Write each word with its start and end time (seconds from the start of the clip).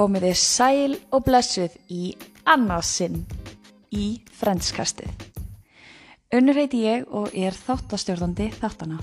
komið 0.00 0.30
þið 0.30 0.38
sæl 0.40 0.92
og 1.12 1.24
blessuð 1.26 1.74
í 1.92 2.04
annarsinn 2.48 3.18
í 3.92 4.22
frendskastið. 4.32 5.10
Unnur 6.32 6.56
heiti 6.56 6.86
ég 6.86 7.02
og 7.12 7.34
er 7.36 7.52
þáttastjórnandi 7.52 8.46
þáttana. 8.54 8.96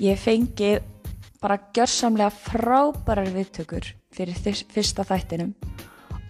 Ég 0.00 0.16
fengið 0.22 0.78
bara 1.42 1.58
gjörsamlega 1.76 2.30
frábærar 2.32 3.28
viðtökur 3.34 3.90
fyrir 4.14 4.38
fyrsta 4.72 5.04
þættinum 5.04 5.52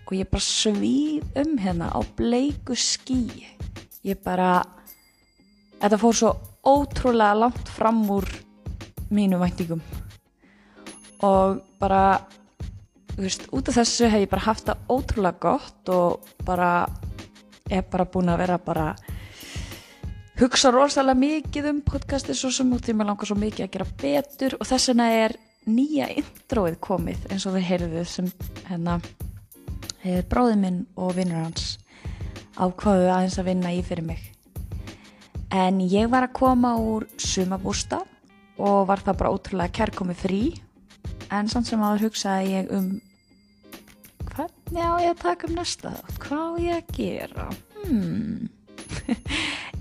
og 0.08 0.12
ég 0.16 0.27
bara 0.32 0.42
svíð 0.42 1.38
um 1.38 1.55
hérna 1.62 1.92
á 1.94 2.00
bleiku 2.18 2.74
skíi. 2.74 3.46
Ég 4.02 4.18
bara, 4.24 4.64
þetta 5.78 6.00
fór 6.02 6.18
svo 6.24 6.34
ótrúlega 6.66 7.38
langt 7.44 7.70
fram 7.70 8.02
úr 8.10 8.27
mínu 9.14 9.38
væntingum 9.38 9.84
og 11.22 11.62
bara, 11.78 12.18
veist, 13.24 13.46
út 13.52 13.68
af 13.68 13.78
þessu 13.80 14.08
hef 14.12 14.24
ég 14.24 14.30
bara 14.30 14.46
haft 14.46 14.68
það 14.68 14.82
ótrúlega 14.95 15.42
gott 15.42 15.90
og 15.95 16.28
bara, 16.46 16.86
er 17.70 17.86
bara 17.91 18.06
búin 18.06 18.30
að 18.30 18.42
vera 18.44 18.58
bara 18.62 18.88
hugsa 20.38 20.70
rosalega 20.70 21.19
mikið 21.19 21.69
um 21.72 21.80
podcastið 21.83 22.39
svo 22.39 22.50
sem 22.55 22.70
út 22.74 22.86
því 22.86 22.94
mér 22.94 23.11
langar 23.11 23.30
svo 23.30 23.36
mikið 23.39 23.64
að 23.66 23.72
gera 23.74 23.89
betur. 24.02 24.56
Og 24.61 24.69
þess 24.70 24.92
vegna 24.92 25.08
er 25.24 25.34
nýja 25.69 26.08
introið 26.14 26.78
komið 26.84 27.27
eins 27.33 27.46
og 27.48 27.56
þið 27.56 27.66
heyrðuð 27.72 28.08
sem 28.08 28.30
hérna 28.69 29.00
er 30.06 30.22
bróðið 30.30 30.61
minn 30.62 30.78
og 30.96 31.16
vinnur 31.19 31.42
hans 31.42 31.74
ákvaðu 32.58 33.11
aðeins 33.11 33.39
að 33.39 33.50
vinna 33.50 33.74
í 33.74 33.83
fyrir 33.86 34.06
mig. 34.06 34.22
En 35.55 35.80
ég 35.80 36.06
var 36.12 36.28
að 36.28 36.36
koma 36.39 36.77
úr 36.78 37.08
sumabústa 37.19 38.02
og 38.58 38.86
var 38.89 39.02
það 39.02 39.20
bara 39.20 39.34
ótrúlega 39.34 39.74
kærkomi 39.80 40.14
frí. 40.19 40.42
En 41.34 41.48
samt 41.50 41.69
sem 41.69 41.83
áður 41.83 42.08
hugsaði 42.08 42.55
ég 42.55 42.72
um 42.74 42.91
hvernig 44.39 44.84
á 44.86 44.94
ég 45.03 45.14
að 45.14 45.22
taka 45.25 45.48
um 45.48 45.56
næsta? 45.58 45.94
Þátt 45.98 46.20
hvað 46.25 46.44
á 46.47 46.53
ég 46.62 46.77
að 46.78 46.92
gera? 46.98 47.48
Hmm. 47.84 48.48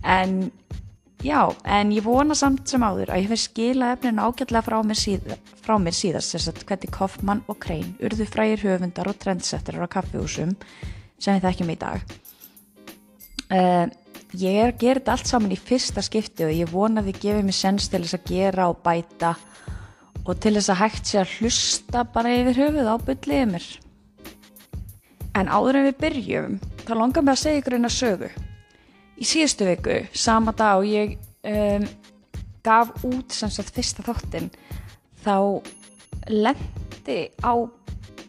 En 0.08 0.52
já, 1.26 1.42
en 1.66 1.92
ég 1.92 2.06
vona 2.06 2.36
samt 2.38 2.70
sem 2.70 2.84
áður 2.86 3.12
að 3.12 3.24
ég 3.24 3.32
fyrir 3.32 3.42
skila 3.42 3.90
efnin 3.96 4.22
ágætlega 4.22 4.64
frá 4.64 4.78
mér, 4.86 5.00
síða, 5.00 5.36
frá 5.66 5.74
mér 5.82 5.96
síðast 5.98 6.36
þess 6.36 6.52
að 6.52 6.62
hvernig 6.70 6.94
Kaufmann 6.96 7.42
og 7.52 7.58
Krein 7.64 7.96
urðu 8.00 8.28
frægir 8.30 8.64
höfundar 8.64 9.10
og 9.10 9.18
trendsettar 9.20 9.80
á 9.84 9.88
kaffihúsum 9.92 10.54
sem 11.20 11.36
við 11.36 11.48
þekkjum 11.48 11.74
í 11.74 11.78
dag. 11.82 12.14
Uh, 13.48 13.90
ég 14.38 14.62
er 14.62 14.72
að 14.72 14.80
gera 14.86 15.02
þetta 15.02 15.18
allt 15.18 15.32
saman 15.34 15.56
í 15.56 15.60
fyrsta 15.60 16.06
skipti 16.06 16.48
og 16.48 16.56
ég 16.56 16.72
vona 16.72 17.02
að 17.02 17.12
þið 17.12 17.20
gefið 17.26 17.50
mér 17.50 17.58
sens 17.58 17.90
til 17.92 18.04
þess 18.06 18.20
að 18.20 18.32
gera 18.32 18.70
og 18.72 18.80
bæta 18.86 19.34
og 20.24 20.40
til 20.44 20.56
þess 20.60 20.72
að 20.72 20.82
hægt 20.86 21.10
sé 21.10 21.20
að 21.24 21.36
hlusta 21.42 22.06
bara 22.14 22.38
yfir 22.38 22.64
höfuð 22.64 22.92
á 22.92 22.96
byllið 23.10 23.46
mér 23.56 23.68
en 25.42 25.52
áður 25.52 25.80
en 25.80 25.88
við 25.88 25.98
byrjum 26.04 26.60
þá 26.84 26.94
langar 26.98 27.26
mér 27.26 27.38
að 27.38 27.44
segja 27.44 27.62
ykkur 27.62 27.78
eina 27.78 27.92
sögu. 27.92 28.30
Í 29.18 29.26
síðustu 29.26 29.68
viku, 29.68 29.98
sama 30.14 30.54
dag 30.58 30.82
og 30.82 30.88
ég 30.90 31.18
um, 31.48 31.88
gaf 32.66 32.94
út 33.08 33.34
sem 33.34 33.52
sagt 33.54 33.74
fyrsta 33.76 34.06
þáttinn 34.06 34.52
þá 35.24 35.64
lendi 36.30 37.20
á 37.42 37.54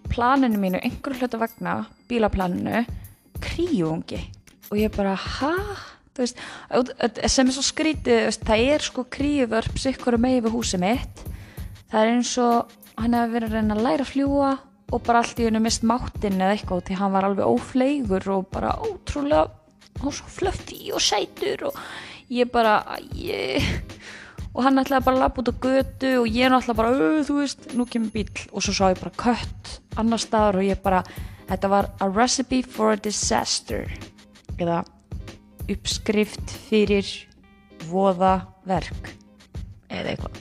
planinu 0.09 0.59
mínu, 0.61 0.81
einhverju 0.81 1.21
hlutu 1.21 1.41
vegna 1.41 1.83
bílaplaninu, 2.09 2.85
kríungi 3.45 4.23
og 4.71 4.81
ég 4.81 4.93
bara, 4.97 5.15
ha? 5.15 5.55
Þú 6.17 6.25
Veist, 6.25 6.41
sem 7.31 7.47
er 7.47 7.55
svo 7.55 7.63
skrítið 7.63 8.41
það 8.43 8.63
er 8.75 8.83
sko 8.83 9.05
kríuvörp 9.07 9.77
sikkur 9.79 10.17
með 10.19 10.49
við 10.49 10.57
húsið 10.57 10.83
mitt. 10.83 11.21
Það 11.93 12.01
er 12.01 12.11
eins 12.17 12.33
og 12.43 12.73
hann 12.99 13.15
hefur 13.15 13.35
verið 13.37 13.53
að 13.53 13.55
reyna 13.55 13.77
að 13.77 13.85
læra 13.87 14.07
að 14.07 14.11
fljúa 14.11 14.49
og 14.89 15.03
bara 15.05 15.21
allt 15.23 15.41
í 15.41 15.47
hennu 15.49 15.61
mist 15.63 15.85
máttinn 15.87 16.41
eða 16.41 16.55
eitthvað 16.57 16.85
því 16.89 16.99
hann 17.01 17.15
var 17.15 17.27
alveg 17.29 17.49
ófleigur 17.49 18.29
og 18.35 18.47
bara 18.55 18.77
ótrúlega 18.81 19.49
og 19.99 20.15
svo 20.15 20.31
flöfti 20.31 20.93
og 20.95 21.03
sætur 21.03 21.69
og 21.69 21.81
ég 22.33 22.51
bara 22.53 22.81
ég... 23.17 23.65
og 24.55 24.63
hann 24.65 24.81
ætlaði 24.81 25.05
bara 25.05 25.17
að 25.17 25.23
lappa 25.25 25.43
út 25.43 25.51
á 25.53 25.55
götu 25.65 26.13
og 26.23 26.29
ég 26.31 26.49
ætlaði 26.49 26.79
bara, 26.79 26.93
"Ö, 26.95 27.25
þú 27.27 27.41
veist, 27.41 27.69
nú 27.75 27.87
kemur 27.89 28.15
bíl 28.15 28.31
og 28.53 28.63
svo 28.63 28.73
sá 28.73 28.85
ég 28.93 29.01
bara 29.01 29.19
kött 29.19 29.81
annar 29.97 30.23
staðar 30.23 30.61
og 30.61 30.69
ég 30.69 30.83
bara, 30.83 31.03
þetta 31.49 31.69
var 31.69 31.91
a 32.01 32.09
recipe 32.09 32.63
for 32.63 32.93
a 32.93 32.97
disaster. 32.97 33.91
Eða 34.59 34.85
uppskrift 35.69 36.51
fyrir 36.69 37.07
voða 37.91 38.47
verk 38.67 39.15
eða 39.91 40.15
eitthvað. 40.15 40.39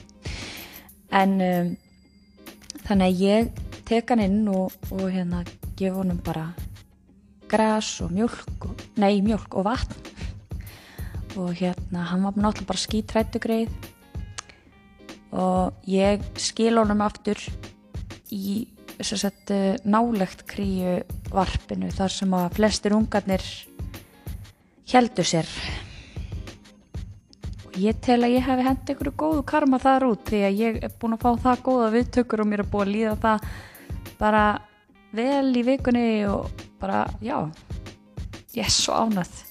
En 1.12 1.40
um, 1.40 1.76
þannig 2.86 3.06
að 3.06 3.22
ég 3.22 3.67
tek 3.88 4.10
hann 4.12 4.20
inn 4.20 4.42
og, 4.52 4.74
og 4.92 5.06
hérna 5.08 5.40
gef 5.78 5.94
honum 5.96 6.18
bara 6.24 6.50
gras 7.48 7.94
og 8.04 8.12
mjölk 8.12 8.66
og, 8.68 8.82
nei 9.00 9.22
mjölk 9.24 9.56
og 9.56 9.64
vatn. 9.64 10.16
Og 11.38 11.54
hérna 11.56 12.04
hann 12.10 12.26
var 12.26 12.36
náttúrulega 12.36 12.68
bara 12.68 12.82
skítrættu 12.82 13.40
greið. 13.40 13.72
Og 15.32 15.88
ég 15.88 16.24
skil 16.40 16.76
honum 16.80 17.00
aftur 17.04 17.40
í 18.32 18.66
þess 18.98 19.28
að 19.28 19.52
nálegt 19.86 20.44
kríu 20.50 20.98
varpinu 21.32 21.90
þar 21.94 22.12
sem 22.12 22.32
að 22.34 22.56
flestir 22.58 22.96
ungarnir 22.96 23.44
heldu 24.92 25.24
sér. 25.24 25.48
Og 27.68 27.78
ég 27.78 27.96
tel 28.04 28.20
að 28.26 28.34
ég 28.36 28.44
hef 28.44 28.64
hendt 28.66 28.90
einhverju 28.90 29.14
góðu 29.20 29.46
karma 29.48 29.80
þar 29.80 30.08
út 30.10 30.28
því 30.28 30.44
að 30.48 30.60
ég 30.64 30.78
er 30.88 30.94
búin 31.00 31.16
að 31.16 31.24
fá 31.24 31.44
það 31.46 31.66
góða 31.68 31.90
viðtökur 31.94 32.42
og 32.42 32.50
mér 32.50 32.64
er 32.64 32.72
búin 32.72 32.88
að 32.88 32.94
líða 32.96 33.16
það 33.22 33.50
bara 34.18 34.60
vel 35.14 35.52
í 35.56 35.64
vikunni 35.66 36.26
og 36.28 36.48
bara, 36.80 37.06
já 37.22 37.48
ég 38.54 38.64
er 38.66 38.72
svo 38.72 38.96
ánað 38.98 39.44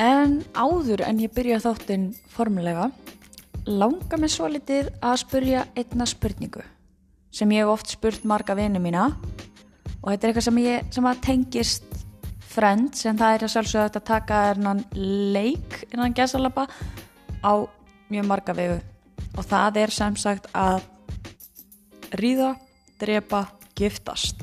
En 0.00 0.38
áður 0.56 1.02
en 1.04 1.18
ég 1.20 1.32
byrja 1.36 1.58
þáttinn 1.60 2.06
formulega 2.32 2.86
langar 3.68 4.20
mér 4.22 4.32
svo 4.32 4.46
litið 4.48 4.88
að 5.04 5.18
spurja 5.20 5.64
einna 5.76 6.06
spurningu 6.08 6.62
sem 7.30 7.50
ég 7.52 7.62
hef 7.62 7.72
oft 7.74 7.92
spurt 7.92 8.24
marga 8.24 8.56
vinu 8.58 8.80
mína. 8.82 9.10
Og 10.00 10.08
þetta 10.08 10.26
er 10.26 10.30
eitthvað 10.30 10.46
sem, 10.46 10.60
ég, 10.64 10.86
sem 10.94 11.08
tengist 11.20 11.99
Friends 12.50 13.04
en 13.06 13.18
það 13.20 13.34
er 13.34 13.44
að 13.46 13.52
sjálfsögða 13.54 14.00
að 14.00 14.06
taka 14.08 14.38
ernan 14.50 14.80
leik 14.94 15.84
innan 15.92 16.14
gesalapa 16.16 16.66
á 17.46 17.52
mjög 18.10 18.26
marga 18.26 18.54
vegu. 18.56 18.80
Og 19.38 19.46
það 19.46 19.78
er 19.84 19.94
sem 19.94 20.16
sagt 20.18 20.48
að 20.56 20.80
ríða, 22.18 22.56
drepa, 22.98 23.44
giftast. 23.78 24.42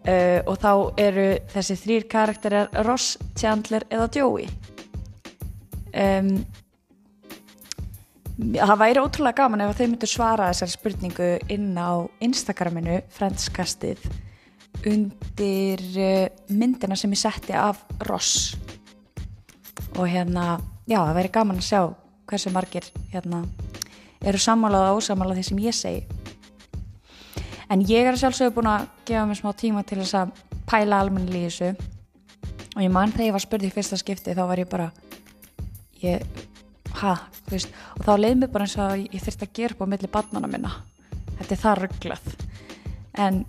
Uh, 0.00 0.40
og 0.48 0.56
þá 0.62 0.72
eru 1.02 1.26
þessi 1.52 1.76
þrýr 1.82 2.08
karakterar 2.08 2.72
Ross, 2.86 3.18
Chandler 3.36 3.84
eða 3.92 4.08
Joey. 4.16 4.48
Um, 5.92 6.32
það 8.56 8.80
væri 8.80 9.04
ótrúlega 9.04 9.42
gaman 9.42 9.66
ef 9.66 9.76
þeir 9.76 9.92
myndu 9.92 10.08
svara 10.08 10.48
þessari 10.54 10.72
spurningu 10.72 11.30
inn 11.52 11.74
á 11.76 12.08
Instagraminu 12.24 13.02
Friendskastið 13.12 14.00
undir 14.86 15.82
uh, 16.00 16.26
myndina 16.48 16.96
sem 16.96 17.12
ég 17.12 17.20
setti 17.20 17.56
af 17.56 17.82
Ross. 18.08 18.56
Og 19.98 20.06
hérna, 20.08 20.60
já 20.88 21.00
það 21.02 21.16
væri 21.18 21.32
gaman 21.34 21.60
að 21.60 21.68
sjá 21.68 21.82
hversu 22.30 22.52
margir 22.54 22.86
hérna 23.10 23.42
eru 24.20 24.38
sammálað 24.40 24.90
og 24.90 25.00
ósamálað 25.00 25.40
því 25.40 25.46
sem 25.48 25.62
ég 25.64 25.76
segi. 25.76 26.02
En 27.70 27.82
ég 27.86 28.06
er 28.06 28.18
sjálfsögur 28.18 28.56
búin 28.58 28.70
að 28.70 28.88
gefa 29.06 29.26
mér 29.28 29.38
smá 29.38 29.52
tíma 29.56 29.84
til 29.86 30.00
þess 30.00 30.16
að 30.18 30.32
pæla 30.70 31.00
almennilega 31.04 31.46
í 31.46 31.50
þessu. 31.50 31.88
Og 32.76 32.82
ég 32.84 32.92
mann 32.94 33.12
þegar 33.14 33.28
ég 33.28 33.36
var 33.36 33.44
spurð 33.44 33.68
í 33.68 33.72
fyrsta 33.74 33.98
skipti 34.00 34.34
þá 34.36 34.42
var 34.50 34.62
ég 34.62 34.70
bara 34.70 34.88
ég, 36.02 36.24
ha, 37.00 37.14
þú 37.46 37.54
veist 37.54 37.72
og 37.96 38.04
þá 38.06 38.12
leið 38.18 38.36
mér 38.40 38.52
bara 38.54 38.66
eins 38.66 38.76
og 38.80 39.04
ég 39.04 39.24
þurfti 39.24 39.46
að 39.46 39.54
gera 39.58 39.76
upp 39.76 39.84
á 39.86 39.90
milli 39.92 40.12
barnana 40.12 40.50
minna. 40.50 40.74
Þetta 41.38 41.54
er 41.54 41.62
það 41.64 41.80
rugglað 41.84 42.34
en 43.20 43.42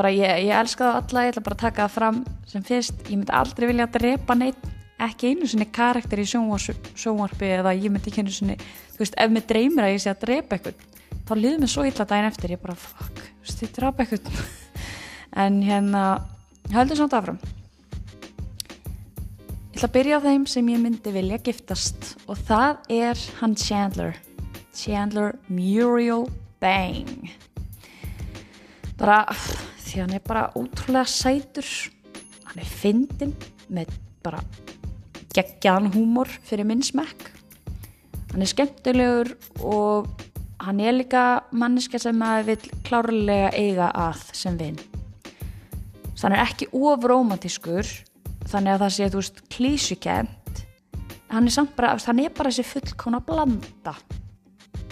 bara 0.00 0.12
ég, 0.16 0.44
ég 0.48 0.52
elska 0.56 0.86
það 0.86 1.00
alla, 1.00 1.24
ég 1.24 1.34
ætla 1.34 1.46
bara 1.46 1.58
að 1.58 1.64
taka 1.64 1.86
það 1.86 1.96
fram 1.96 2.20
sem 2.50 2.66
fyrst, 2.66 3.02
ég 3.06 3.16
myndi 3.16 3.36
aldrei 3.36 3.70
vilja 3.70 3.88
að 3.88 3.96
drepa 3.98 4.38
neitt 4.38 4.68
ekki 5.00 5.32
einu 5.32 5.48
sinni 5.48 5.66
karakter 5.72 6.20
í 6.20 6.26
sjónvarpi 6.28 7.52
eða 7.60 7.76
ég 7.76 7.92
myndi 7.92 8.10
ekki 8.10 8.24
einu 8.24 8.34
sinni 8.34 8.56
þú 8.94 9.04
veist, 9.04 9.16
ef 9.16 9.32
mér 9.32 9.46
dreymir 9.48 9.86
að 9.86 9.94
ég 9.94 10.02
sé 10.04 10.12
að 10.12 10.24
drepa 10.26 10.56
eitthvað 10.56 10.88
þá 11.30 11.32
liður 11.38 11.62
mér 11.62 11.70
svo 11.70 11.86
illa 11.86 12.06
daginn 12.10 12.26
eftir. 12.26 12.52
Ég 12.56 12.62
bara, 12.62 12.74
fuck, 12.74 13.22
þú 13.22 13.46
veist, 13.46 13.64
ég 13.64 13.72
drepa 13.76 14.04
eitthvað 14.04 14.42
en 15.44 15.62
hérna 15.62 16.04
höldum 16.74 16.98
samt 16.98 17.16
afram 17.16 17.40
ég 19.70 19.78
ætla 19.78 19.88
að 19.88 19.94
byrja 19.94 20.18
á 20.18 20.24
þeim 20.26 20.46
sem 20.50 20.66
ég 20.68 20.82
myndi 20.82 21.12
vilja 21.14 21.38
giftast 21.46 22.10
og 22.26 22.40
það 22.48 22.90
er 22.92 23.20
hann 23.38 23.54
Chandler. 23.56 24.18
Chandler 24.76 25.38
Muriel 25.48 26.26
Bang. 26.60 27.30
Bara 29.00 29.22
því 29.90 30.04
hann 30.04 30.14
er 30.16 30.24
bara 30.24 30.48
ótrúlega 30.54 31.04
sætur. 31.10 31.66
Hann 32.46 32.62
er 32.62 32.70
fyndin 32.70 33.34
með 33.70 33.92
bara 34.24 34.40
geggjan 35.34 35.90
húmor 35.94 36.30
fyrir 36.46 36.66
minn 36.68 36.82
smekk. 36.86 37.28
Hann 38.32 38.46
er 38.46 38.50
skemmtilegur 38.50 39.34
og 39.66 40.08
hann 40.62 40.80
er 40.80 40.94
líka 40.94 41.42
manneska 41.50 41.98
sem 41.98 42.16
maður 42.18 42.52
vil 42.52 42.80
klárlega 42.86 43.52
eiga 43.56 43.90
að 43.96 44.24
sem 44.36 44.58
vinn 44.60 44.78
hann 46.22 46.36
er 46.36 46.44
ekki 46.44 46.68
ofromantískur 46.76 47.88
þannig 48.50 48.74
að 48.74 48.82
það 48.82 48.94
sé, 48.96 49.08
þú 49.08 49.20
veist, 49.22 49.40
klísukent 49.52 50.64
hann 51.30 51.46
er 51.46 51.54
samt 51.54 51.72
bara, 51.78 51.94
hann 51.96 52.22
er 52.22 52.34
bara 52.36 52.52
þessi 52.52 52.66
fullkona 52.74 53.22
blanda 53.24 53.94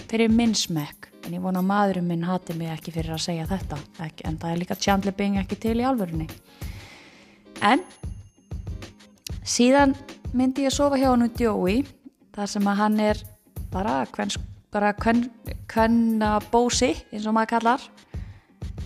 fyrir 0.08 0.32
minn 0.32 0.54
smekk 0.56 1.07
en 1.26 1.34
ég 1.34 1.42
vona 1.44 1.62
að 1.62 1.68
maðurinn 1.70 2.08
minn 2.08 2.26
hati 2.28 2.56
mig 2.56 2.72
ekki 2.72 2.94
fyrir 2.94 3.16
að 3.16 3.24
segja 3.26 3.46
þetta. 3.50 3.78
Ekki, 4.06 4.26
en 4.28 4.38
það 4.40 4.52
er 4.52 4.60
líka 4.62 4.78
Chandler 4.78 5.16
Bing 5.16 5.38
ekki 5.40 5.58
til 5.60 5.76
í 5.80 5.86
alvörunni. 5.86 6.28
En 7.64 7.82
síðan 9.42 9.96
myndi 10.36 10.66
ég 10.66 10.72
að 10.72 10.78
sofa 10.78 11.00
hjá 11.00 11.10
hann 11.10 11.26
út 11.26 11.42
Jói 11.42 11.82
þar 12.36 12.52
sem 12.54 12.70
að 12.70 12.80
hann 12.82 13.00
er 13.02 13.24
bara 13.72 13.98
hvern, 14.14 14.36
bara 14.72 14.92
hvern, 15.00 15.26
hvern 15.72 16.00
bósi 16.52 16.94
eins 17.10 17.26
og 17.26 17.36
maður 17.36 17.56
kallar. 17.56 17.90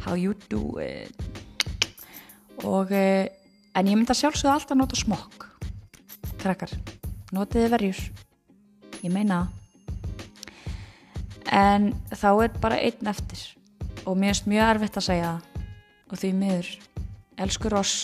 How 0.03 0.17
you 0.19 0.35
do 0.51 0.81
it 0.83 1.33
og 2.63 2.93
eh, 2.95 3.27
en 3.75 3.89
ég 3.89 3.97
myndi 3.97 4.13
að 4.13 4.21
sjálfsögða 4.23 4.55
alltaf 4.59 4.79
nota 4.79 4.99
smokk. 4.99 5.49
Krakkar, 6.43 6.73
notiði 7.35 7.71
verjur? 7.73 8.01
Ég 9.03 9.13
meina 9.15 9.45
en 11.51 11.93
þá 12.13 12.29
er 12.45 12.57
bara 12.63 12.81
einn 12.81 13.11
eftir. 13.11 13.43
Og 14.07 14.17
mér 14.19 14.33
finnst 14.33 14.49
mjög 14.51 14.71
erfitt 14.75 14.99
að 14.99 15.07
segja 15.09 15.31
það. 15.31 15.65
Og 16.13 16.21
því 16.21 16.33
miður. 16.39 16.71
Elskur 17.43 17.77
oss 17.79 17.95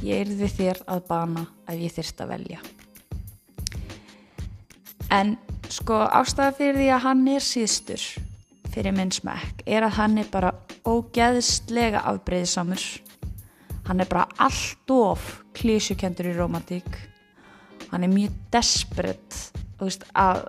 ég 0.00 0.22
er 0.22 0.30
við 0.32 0.54
þér 0.56 0.80
að 0.88 1.02
bana 1.10 1.44
ef 1.68 1.80
ég 1.80 1.94
þyrst 1.98 2.22
að 2.24 2.32
velja. 2.34 2.62
En 5.10 5.36
sko 5.70 6.00
ástæða 6.06 6.56
fyrir 6.56 6.80
því 6.80 6.88
að 6.94 7.04
hann 7.04 7.22
er 7.30 7.44
síðstur 7.44 8.06
fyrir 8.70 8.94
minn 8.94 9.10
smekk 9.10 9.64
er 9.66 9.82
að 9.82 9.96
hann 9.98 10.18
er 10.22 10.28
bara 10.30 10.54
ógeðslega 10.86 12.04
afbreyðisamur. 12.06 12.82
Hann 13.90 14.00
er 14.00 14.08
bara 14.08 14.28
allt 14.38 14.94
of 14.94 15.40
klísjukendur 15.58 16.30
í 16.30 16.36
romantík 16.38 17.00
hann 17.90 18.06
er 18.06 18.12
mjög 18.12 18.34
desperate 18.54 19.62
veist, 19.80 20.04
að 20.14 20.44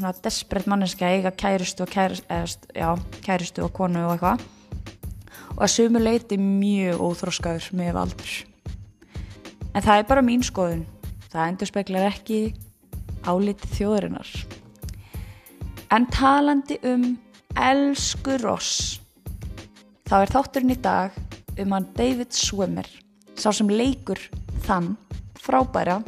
svona 0.00 0.24
desperate 0.24 0.70
manneska 0.70 1.08
eiga 1.08 1.30
kærustu 1.30 1.84
og 1.84 1.92
kærustu, 1.92 2.26
eða, 2.30 2.46
já, 2.74 2.90
kærustu 3.24 3.64
og 3.66 3.72
konu 3.76 4.06
og 4.06 4.16
eitthvað. 4.16 4.46
Og 5.56 5.64
að 5.66 5.74
sumu 5.74 6.00
leiti 6.00 6.38
mjög 6.40 7.02
óþróskaður 7.04 7.68
með 7.76 7.92
valdur 7.98 8.38
en 9.70 9.84
það 9.84 10.00
er 10.00 10.08
bara 10.08 10.24
mín 10.24 10.42
skoðun. 10.42 10.86
Það 11.30 11.46
endur 11.46 11.68
speklar 11.70 12.08
ekki 12.08 12.40
álitið 13.28 13.76
þjóðurinnar 13.76 14.30
en 15.94 16.06
talandi 16.14 16.78
um 16.86 17.04
elsku 17.58 18.38
ross 18.42 19.00
þá 20.08 20.14
er 20.22 20.32
þátturinn 20.34 20.74
í 20.74 20.78
dag 20.82 21.16
um 21.60 21.74
hann 21.76 21.88
David 21.96 22.32
Swimmer 22.34 22.88
sá 23.38 23.50
sem 23.52 23.70
leikur 23.70 24.20
þann 24.66 24.94
frábæra 25.40 26.00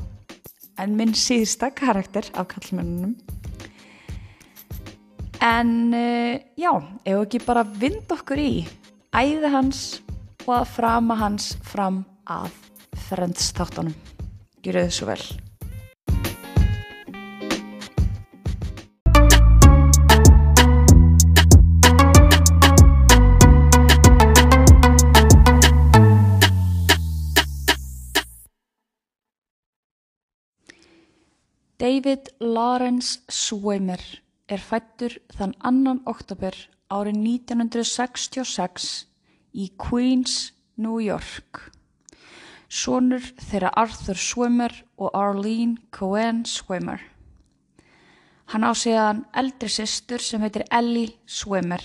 en 0.80 0.96
minn 0.96 1.14
síðsta 1.18 1.72
karakter 1.76 2.30
af 2.38 2.48
kallmennunum 2.54 3.16
en 5.42 5.94
uh, 5.94 6.38
já, 6.56 6.72
ef 7.04 7.18
ekki 7.24 7.42
bara 7.42 7.66
vind 7.66 8.10
okkur 8.14 8.38
í 8.38 8.52
æði 9.10 9.50
hans 9.50 10.00
og 10.46 10.54
að 10.60 10.68
frama 10.76 11.18
hans 11.18 11.52
fram 11.66 12.04
að 12.30 12.52
frendstáttunum. 13.08 13.96
Gjur 14.62 14.84
þau 14.84 14.92
svo 14.94 15.10
vel. 15.10 15.24
David 31.82 32.28
Lawrence 32.38 33.18
Swimmer 33.26 33.98
er 34.52 34.62
fættur 34.62 35.16
þann 35.32 35.54
annan 35.64 36.02
oktober 36.06 36.56
árið 36.92 37.18
1966 37.20 38.88
í 39.52 39.70
Queens, 39.80 40.52
New 40.76 40.98
York. 41.00 41.70
Sónur 42.72 43.24
þeirra 43.40 43.72
Arthur 43.76 44.16
Swimmer 44.16 44.74
og 44.96 45.12
Arlene 45.16 45.76
Cohen 45.92 46.44
Swimmer. 46.48 47.00
Hann 48.52 48.64
á 48.68 48.72
síðan 48.76 49.24
eldri 49.32 49.68
sýstur 49.72 50.20
sem 50.20 50.42
heitir 50.44 50.64
Ellie 50.70 51.16
Swimmer. 51.26 51.82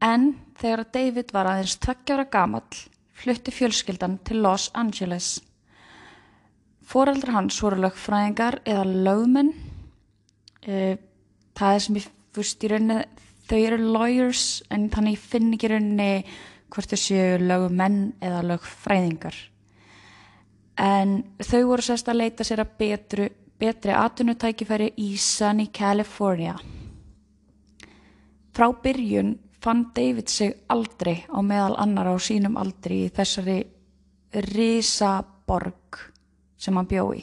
En 0.00 0.32
þegar 0.56 0.86
David 0.92 1.34
var 1.36 1.48
aðeins 1.50 1.76
tveggjara 1.80 2.28
gamall 2.32 2.86
flutti 3.20 3.52
fjölskyldan 3.52 4.18
til 4.24 4.40
Los 4.40 4.70
Angeles. 4.74 5.40
Fóreldrar 6.80 7.36
hans 7.36 7.60
voru 7.62 7.82
lögfræðingar 7.84 8.62
eða 8.64 8.86
lögmenn. 8.88 9.52
E, 10.64 10.96
það 11.58 11.74
er 11.74 11.84
sem 11.84 11.98
ég 12.00 12.08
fyrst 12.34 12.64
í 12.64 12.70
rauninni, 12.70 13.02
þau 13.50 13.58
eru 13.58 13.78
lawyers 13.96 14.44
en 14.70 14.88
þannig 14.92 15.16
ég 15.16 15.28
finn 15.32 15.52
ekki 15.54 15.70
rauninni 15.72 16.10
hvort 16.70 16.92
þau 16.92 17.00
séu 17.02 17.38
lögmenn 17.42 18.02
eða 18.22 18.44
lögfræðingar. 18.52 19.36
En 20.80 21.16
þau 21.42 21.62
voru 21.72 21.84
sérst 21.84 22.08
að 22.08 22.20
leita 22.22 22.46
sér 22.46 22.62
að 22.64 22.76
betru, 22.80 23.26
betri 23.60 23.92
atunutækifæri 23.96 24.92
í 25.02 25.10
Sunny, 25.20 25.68
California. 25.74 26.54
Frá 28.54 28.70
byrjun 28.82 29.34
fann 29.60 29.90
David 29.94 30.30
sig 30.32 30.54
aldrei 30.72 31.26
á 31.28 31.38
meðal 31.44 31.76
annar 31.82 32.08
á 32.08 32.16
sínum 32.16 32.56
aldri 32.56 33.04
í 33.04 33.12
þessari 33.12 33.58
risaborg 34.54 36.00
sem 36.56 36.76
hann 36.76 36.88
bjó 36.88 37.10
í. 37.18 37.22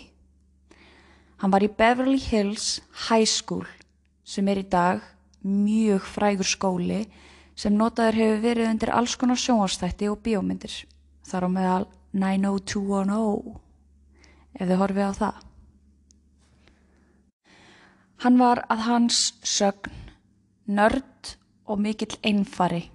Hann 1.42 1.54
var 1.54 1.64
í 1.64 1.72
Beverly 1.72 2.20
Hills 2.20 2.82
High 3.08 3.30
School 3.30 3.66
sem 4.28 4.48
er 4.52 4.62
í 4.62 4.68
dag 4.68 5.04
mjög 5.48 6.04
frægur 6.12 6.48
skóli 6.48 7.06
sem 7.58 7.76
notaður 7.78 8.20
hefur 8.20 8.44
verið 8.44 8.72
undir 8.74 8.92
alls 8.94 9.16
konar 9.16 9.40
sjónastætti 9.40 10.10
og 10.12 10.20
bíómyndir. 10.26 10.74
Þar 11.28 11.48
á 11.48 11.50
meðal 11.56 11.86
90210 12.14 13.58
ef 14.58 14.68
þið 14.68 14.82
horfið 14.84 15.08
á 15.08 15.14
það. 15.22 15.42
Hann 18.26 18.40
var 18.42 18.64
að 18.74 18.86
hans 18.90 19.20
sögn 19.46 19.94
nörd 20.68 21.36
og 21.70 21.80
mikill 21.80 22.18
einfari 22.26 22.88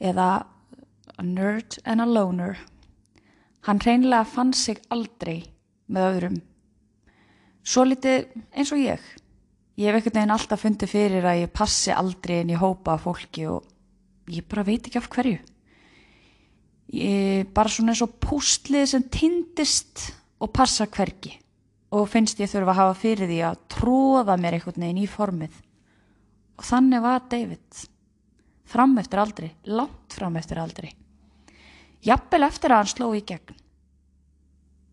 eða 0.00 0.46
a 1.14 1.22
nerd 1.22 1.78
and 1.84 2.02
a 2.02 2.06
loner 2.06 2.56
Hann 3.64 3.80
reynlega 3.80 4.24
fann 4.28 4.52
sig 4.52 4.76
aldrei 4.92 5.38
með 5.88 6.06
öðrum. 6.08 6.34
Svo 7.64 7.86
litið 7.88 8.26
eins 8.52 8.72
og 8.76 8.82
ég. 8.82 9.00
Ég 9.74 9.90
hef 9.90 9.98
ekkert 9.98 10.18
neginn 10.18 10.34
alltaf 10.34 10.62
fundið 10.62 10.92
fyrir 10.92 11.26
að 11.26 11.40
ég 11.42 11.52
passi 11.54 11.90
aldrei 11.94 12.40
inn 12.42 12.52
í 12.54 12.58
hópa 12.58 12.94
fólki 13.02 13.48
og 13.50 13.66
ég 14.30 14.46
bara 14.48 14.66
veit 14.66 14.86
ekki 14.86 15.00
af 15.00 15.10
hverju. 15.10 15.38
Ég 16.94 17.48
bara 17.54 17.72
svona 17.72 17.94
eins 17.94 18.04
og 18.04 18.14
pústlið 18.22 18.86
sem 18.92 19.06
tindist 19.10 20.10
og 20.38 20.52
passa 20.54 20.86
hverki 20.86 21.34
og 21.94 22.08
finnst 22.10 22.40
ég 22.42 22.50
þurfa 22.50 22.74
að 22.74 22.80
hafa 22.82 22.98
fyrir 22.98 23.30
því 23.30 23.40
að 23.48 23.62
tróða 23.74 24.38
mér 24.38 24.58
einhvern 24.58 24.86
veginn 24.86 25.04
í 25.04 25.10
formið. 25.10 25.54
Og 26.58 26.66
þannig 26.66 27.02
var 27.02 27.24
David. 27.30 27.86
Fram 28.64 28.94
eftir 28.98 29.22
aldrei, 29.22 29.50
langt 29.66 30.14
fram 30.14 30.38
eftir 30.38 30.62
aldrei 30.62 30.94
jafnvel 32.04 32.46
eftir 32.48 32.72
að 32.72 32.82
hann 32.82 32.92
sló 32.92 33.10
í 33.16 33.22
gegn 33.26 33.60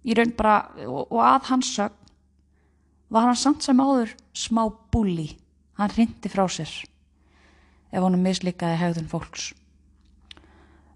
í 0.01 0.15
raun 0.17 0.33
bara 0.37 0.55
og, 0.87 1.11
og 1.11 1.19
að 1.25 1.49
hans 1.51 1.73
sög 1.75 1.97
var 3.11 3.27
hann 3.27 3.39
samt 3.39 3.65
sem 3.65 3.79
áður 3.79 4.15
smá 4.33 4.63
búli 4.91 5.29
hann 5.79 5.91
hrindi 5.91 6.31
frá 6.31 6.45
sér 6.51 6.71
ef 7.91 7.99
honum 7.99 8.23
mislikaði 8.23 8.79
hegðun 8.79 9.09
fólks. 9.11 9.51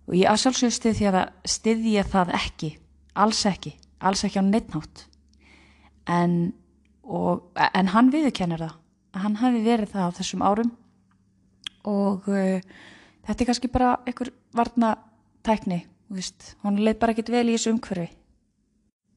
Og 0.07 0.15
ég 0.15 0.29
aðsálsög 0.29 0.71
stiði 0.71 1.95
ég 1.97 2.07
það 2.07 2.31
ekki. 2.37 2.75
Alls 3.15 3.41
ekki, 3.47 3.73
alls 3.99 4.23
ekki 4.27 4.39
á 4.39 4.45
neittnátt 4.45 5.05
en, 6.11 6.53
en 7.55 7.91
hann 7.93 8.11
viðkennir 8.13 8.63
það. 8.63 8.75
Að 9.15 9.23
hann 9.23 9.39
hafi 9.39 9.61
verið 9.63 9.93
það 9.93 10.07
á 10.07 10.17
þessum 10.17 10.43
árum. 10.43 10.71
Og 11.87 12.27
uh, 12.27 12.59
þetta 13.27 13.43
er 13.43 13.49
kannski 13.49 13.71
bara 13.71 13.93
einhver 14.03 14.31
varna 14.55 14.95
tækni 15.45 15.85
hún 16.61 16.79
leið 16.83 16.99
bara 17.01 17.15
ekkit 17.15 17.31
vel 17.33 17.47
í 17.49 17.55
þessu 17.55 17.73
umhverfi. 17.73 18.09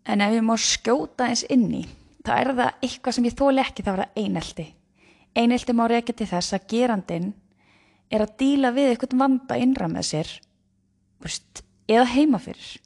En 0.08 0.22
ef 0.24 0.34
ég 0.38 0.46
má 0.46 0.54
skjóta 0.56 1.28
eins 1.28 1.44
inni 1.52 1.84
þá 2.28 2.34
er 2.36 2.50
það 2.58 2.82
eitthvað 2.84 3.16
sem 3.16 3.28
ég 3.28 3.38
þóli 3.38 3.62
ekki 3.62 3.84
þá 3.84 3.90
er 3.92 4.02
það 4.02 4.20
einelti. 4.22 4.66
Einelti 5.38 5.76
má 5.76 5.84
reykja 5.88 6.16
til 6.18 6.28
þess 6.28 6.56
að 6.56 6.66
gerandin 6.72 7.30
er 8.12 8.24
að 8.24 8.36
díla 8.40 8.72
við 8.76 8.92
eitthvað 8.92 9.18
vanda 9.22 9.58
innra 9.60 9.88
með 9.88 10.08
sér 10.10 10.32
veist, 11.24 11.62
eða 11.88 12.06
heima 12.12 12.40
fyrir. 12.42 12.78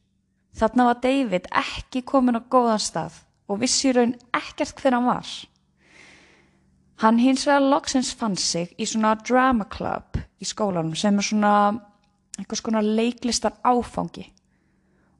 Þarna 0.56 0.88
var 0.90 1.00
David 1.02 1.48
ekki 1.62 2.02
komin 2.06 2.38
á 2.38 2.42
góðan 2.52 2.82
stað 2.82 3.22
og 3.48 3.62
vissi 3.62 3.92
raun 3.92 4.14
ekkert 4.36 4.78
hver 4.80 4.96
hann 4.98 5.08
var. 5.08 5.30
Hann 7.02 7.18
hins 7.18 7.46
vegar 7.48 7.64
loksins 7.64 8.12
fann 8.14 8.36
sig 8.38 8.74
í 8.78 8.86
svona 8.86 9.16
drama 9.18 9.66
club 9.66 10.20
í 10.38 10.46
skólanum 10.46 10.94
sem 10.98 11.18
er 11.18 11.26
svona 11.26 11.54
einhvers 12.38 12.62
konar 12.62 12.86
leiklistar 12.86 13.58
áfangi. 13.64 14.28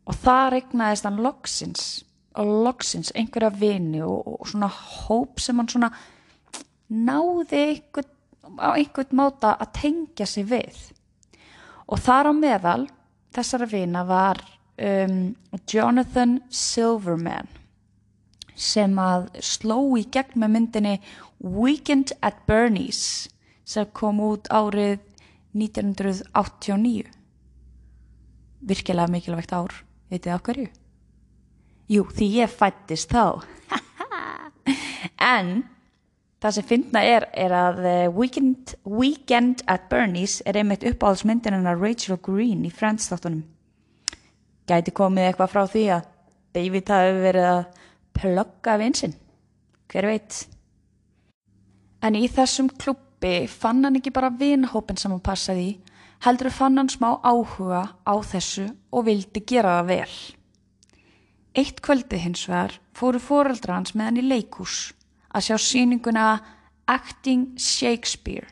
Og 0.06 0.18
það 0.18 0.50
regnaðist 0.56 1.06
hann 1.08 1.22
loksins 1.24 1.82
loksins 2.36 3.12
einhverja 3.14 3.52
vini 3.60 4.02
og, 4.04 4.40
og 4.40 4.48
svona 4.48 4.70
hóp 4.72 5.40
sem 5.42 5.58
hann 5.60 5.68
svona 5.68 5.92
náði 6.92 7.62
einhvern, 7.68 8.10
á 8.60 8.68
einhvern 8.72 9.16
máta 9.16 9.54
að 9.60 9.72
tengja 9.80 10.26
sig 10.28 10.48
við 10.48 10.78
og 11.86 12.00
þar 12.00 12.30
á 12.30 12.32
meðal 12.36 12.82
þessara 13.32 13.68
vina 13.68 14.04
var 14.08 14.40
um, 14.76 15.34
Jonathan 15.68 16.38
Silverman 16.48 17.48
sem 18.56 18.98
að 19.00 19.28
sló 19.42 19.78
í 19.98 20.04
gegn 20.12 20.42
með 20.42 20.54
myndinni 20.56 20.96
Weekend 21.42 22.12
at 22.22 22.44
Bernie's 22.46 23.28
sem 23.64 23.88
kom 23.96 24.20
út 24.22 24.50
árið 24.52 25.00
1989 25.56 27.08
virkilega 28.62 29.10
mikilvægt 29.10 29.52
ár 29.56 29.74
veitir 30.12 30.32
það 30.32 30.46
hverju? 30.46 30.70
Jú, 31.92 32.06
því 32.08 32.28
ég 32.40 32.52
fættist 32.52 33.12
þá. 33.12 33.42
En 35.22 35.50
það 36.42 36.54
sem 36.56 36.66
finna 36.66 37.02
er, 37.06 37.28
er 37.38 37.52
að 37.54 37.84
eh, 37.86 38.06
Weekend, 38.10 38.74
Weekend 38.88 39.62
at 39.70 39.88
Bernie's 39.90 40.40
er 40.48 40.58
einmitt 40.58 40.86
uppáhaldsmyndin 40.88 41.60
að 41.60 41.84
Rachel 41.84 42.18
Green 42.22 42.64
í 42.66 42.72
Friends 42.72 43.10
þáttunum 43.12 43.44
gæti 44.70 44.94
komið 44.94 45.28
eitthvað 45.28 45.52
frá 45.52 45.62
því 45.68 45.84
að 45.96 46.10
David 46.56 46.90
hafi 46.92 47.14
verið 47.22 47.48
að 47.48 47.62
plugga 48.18 48.74
vinsinn, 48.80 49.14
hver 49.92 50.08
veit? 50.10 50.42
En 52.02 52.18
í 52.18 52.26
þessum 52.30 52.68
klubbi 52.80 53.46
fann 53.50 53.82
hann 53.86 53.98
ekki 53.98 54.12
bara 54.14 54.32
vinhópin 54.34 54.98
sem 55.00 55.12
hann 55.12 55.24
passaði 55.24 55.66
í 55.70 55.72
heldur 56.26 56.52
fann 56.54 56.78
hann 56.78 56.90
smá 56.92 57.14
áhuga 57.22 57.82
á 58.06 58.14
þessu 58.26 58.68
og 58.92 59.06
vildi 59.08 59.42
gera 59.48 59.80
það 59.80 59.90
vel 59.92 60.14
Eitt 61.52 61.82
kvöldi 61.84 62.16
hins 62.16 62.46
vegar 62.48 62.78
fóru 62.96 63.20
fóreldra 63.20 63.76
hans 63.76 63.92
með 63.92 64.08
hann 64.08 64.20
í 64.22 64.24
leikús 64.24 64.76
að 65.32 65.48
sjá 65.48 65.56
síninguna 65.60 66.26
Acting 66.88 67.58
Shakespeare. 67.60 68.48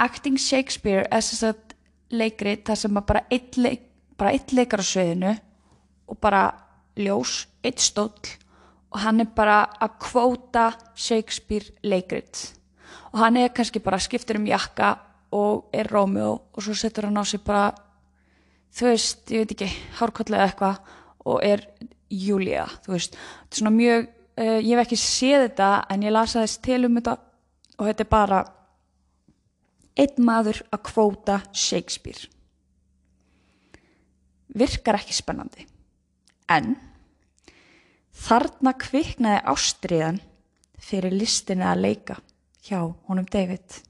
Acting 0.00 0.40
Shakespeare 0.40 1.04
er 1.10 1.24
þess 1.24 1.44
að 1.44 1.74
leikrið 2.16 2.64
þar 2.68 2.80
sem 2.80 2.98
bara 3.00 3.22
eitt, 3.32 3.56
leik, 3.60 3.84
bara 4.16 4.32
eitt 4.32 4.52
leikar 4.56 4.80
á 4.80 4.86
sveðinu 4.86 5.32
og 6.06 6.20
bara 6.22 6.42
ljós, 6.96 7.46
eitt 7.64 7.84
stóll 7.84 8.36
og 8.92 9.00
hann 9.02 9.20
er 9.20 9.28
bara 9.36 9.62
að 9.82 9.98
kvóta 10.06 10.70
Shakespeare 10.96 11.74
leikrið 11.84 12.46
og 13.12 13.20
hann 13.20 13.36
er 13.40 13.52
kannski 13.52 13.82
bara 13.84 14.00
skiptur 14.00 14.38
um 14.40 14.48
jakka 14.48 14.94
og 15.36 15.68
er 15.74 15.90
Rómjó 15.92 16.30
og 16.32 16.64
svo 16.64 16.76
setur 16.76 17.10
hann 17.10 17.20
á 17.20 17.24
sig 17.28 17.42
bara 17.44 17.74
þú 18.76 18.88
veist, 18.88 19.28
ég 19.32 19.44
veit 19.44 19.52
ekki, 19.56 19.68
hárkollega 20.00 20.48
eitthvað 20.48 20.80
og 21.26 21.44
er 21.44 21.64
Júlia, 22.12 22.66
þú 22.84 22.94
veist, 22.94 23.16
þetta 23.16 23.56
er 23.56 23.60
svona 23.60 23.74
mjög 23.74 24.04
uh, 24.06 24.58
ég 24.60 24.72
hef 24.74 24.84
ekki 24.84 24.98
séð 25.00 25.48
þetta 25.48 25.70
en 25.90 26.04
ég 26.06 26.14
lasa 26.14 26.44
þess 26.44 26.62
til 26.64 26.82
um 26.86 26.98
þetta 26.98 27.16
og 27.76 27.88
þetta 27.90 28.04
er 28.04 28.10
bara 28.12 28.42
einn 29.96 30.24
maður 30.24 30.60
að 30.74 30.82
kvóta 30.90 31.38
Shakespeare. 31.56 32.28
Virkar 34.56 35.00
ekki 35.00 35.16
spennandi. 35.16 35.66
En 36.52 36.76
þarna 38.16 38.72
kviknaði 38.78 39.42
ástriðan 39.52 40.20
fyrir 40.80 41.16
listinni 41.16 41.66
að 41.66 41.82
leika 41.82 42.18
hjá 42.66 42.80
honum 43.08 43.26
David. 43.32 43.80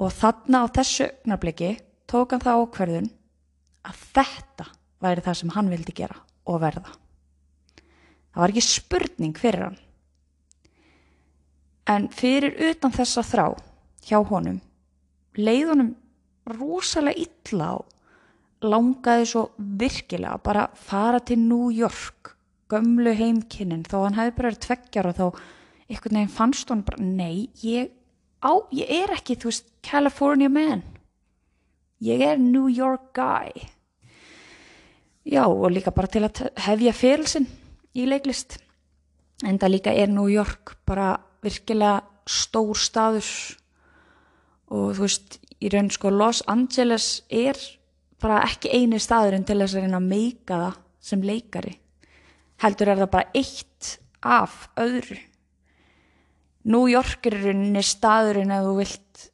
Og 0.00 0.10
þarna 0.12 0.64
á 0.64 0.74
þessu 0.74 1.06
ögnarbliki 1.06 1.74
tók 2.10 2.34
hann 2.34 2.42
það 2.42 2.64
ákverðun 2.64 3.12
að 3.84 4.00
þetta 4.16 4.66
væri 5.04 5.24
það 5.24 5.40
sem 5.40 5.54
hann 5.54 5.72
vildi 5.72 5.96
gera 5.96 6.20
og 6.50 6.60
verða. 6.62 6.92
Það 8.34 8.42
var 8.42 8.52
ekki 8.54 8.66
spurning 8.66 9.38
fyrir 9.38 9.68
hann. 9.68 9.80
En 11.88 12.08
fyrir 12.08 12.56
utan 12.70 12.94
þessa 12.94 13.22
þrá 13.22 13.46
hjá 14.04 14.20
honum 14.28 14.62
leið 15.36 15.72
honum 15.72 15.90
rosalega 16.54 17.26
illa 17.26 17.70
á 17.74 17.76
langaði 18.64 19.26
svo 19.28 19.42
virkilega 19.80 20.36
að 20.36 20.44
bara 20.46 20.64
fara 20.78 21.20
til 21.20 21.40
New 21.42 21.68
York 21.74 22.32
gömlu 22.72 23.12
heimkinnin 23.16 23.84
þó 23.88 24.04
hann 24.04 24.18
hefði 24.18 24.36
bara 24.38 24.50
verið 24.50 24.62
tveggjar 24.66 25.10
og 25.10 25.18
þá 25.18 25.26
einhvern 25.90 26.18
veginn 26.18 26.32
fannst 26.32 26.72
hann 26.72 26.84
bara 26.86 27.04
nei, 27.04 27.50
ég, 27.60 27.90
á, 28.40 28.52
ég 28.72 28.88
er 29.02 29.12
ekki 29.18 29.36
þú 29.36 29.50
veist 29.50 29.68
California 29.84 30.48
man 30.48 30.84
ég 32.04 32.24
er 32.24 32.40
New 32.40 32.70
York 32.72 33.12
guy 33.16 33.52
Já 35.24 35.46
og 35.48 35.70
líka 35.72 35.92
bara 35.94 36.10
til 36.12 36.24
að 36.26 36.42
hefja 36.66 36.92
félsinn 36.92 37.46
í 37.96 38.04
leiklist. 38.08 38.58
En 39.44 39.58
það 39.58 39.72
líka 39.72 39.94
er 39.96 40.12
New 40.12 40.28
York 40.28 40.76
bara 40.86 41.14
virkilega 41.44 42.02
stór 42.28 42.76
staður. 42.76 43.28
Og 44.68 44.92
þú 44.96 45.06
veist 45.06 45.38
í 45.64 45.70
raun 45.72 45.90
sko 45.92 46.12
Los 46.12 46.42
Angeles 46.50 47.24
er 47.32 47.58
bara 48.20 48.42
ekki 48.44 48.72
eini 48.72 49.00
staðurinn 49.00 49.44
til 49.48 49.58
þess 49.60 49.76
að 49.76 49.86
reyna 49.86 50.00
að 50.00 50.10
meika 50.12 50.60
það 50.60 50.80
sem 51.04 51.24
leikari. 51.24 51.74
Heldur 52.64 52.92
er 52.92 53.00
það 53.02 53.12
bara 53.16 53.32
eitt 53.36 53.94
af 54.24 54.68
öðru. 54.80 55.18
New 56.64 56.88
York 56.88 57.26
er 57.28 57.40
rauninni 57.42 57.84
staðurinn 57.84 58.52
að 58.54 58.68
þú 58.68 58.76
vilt 58.78 59.24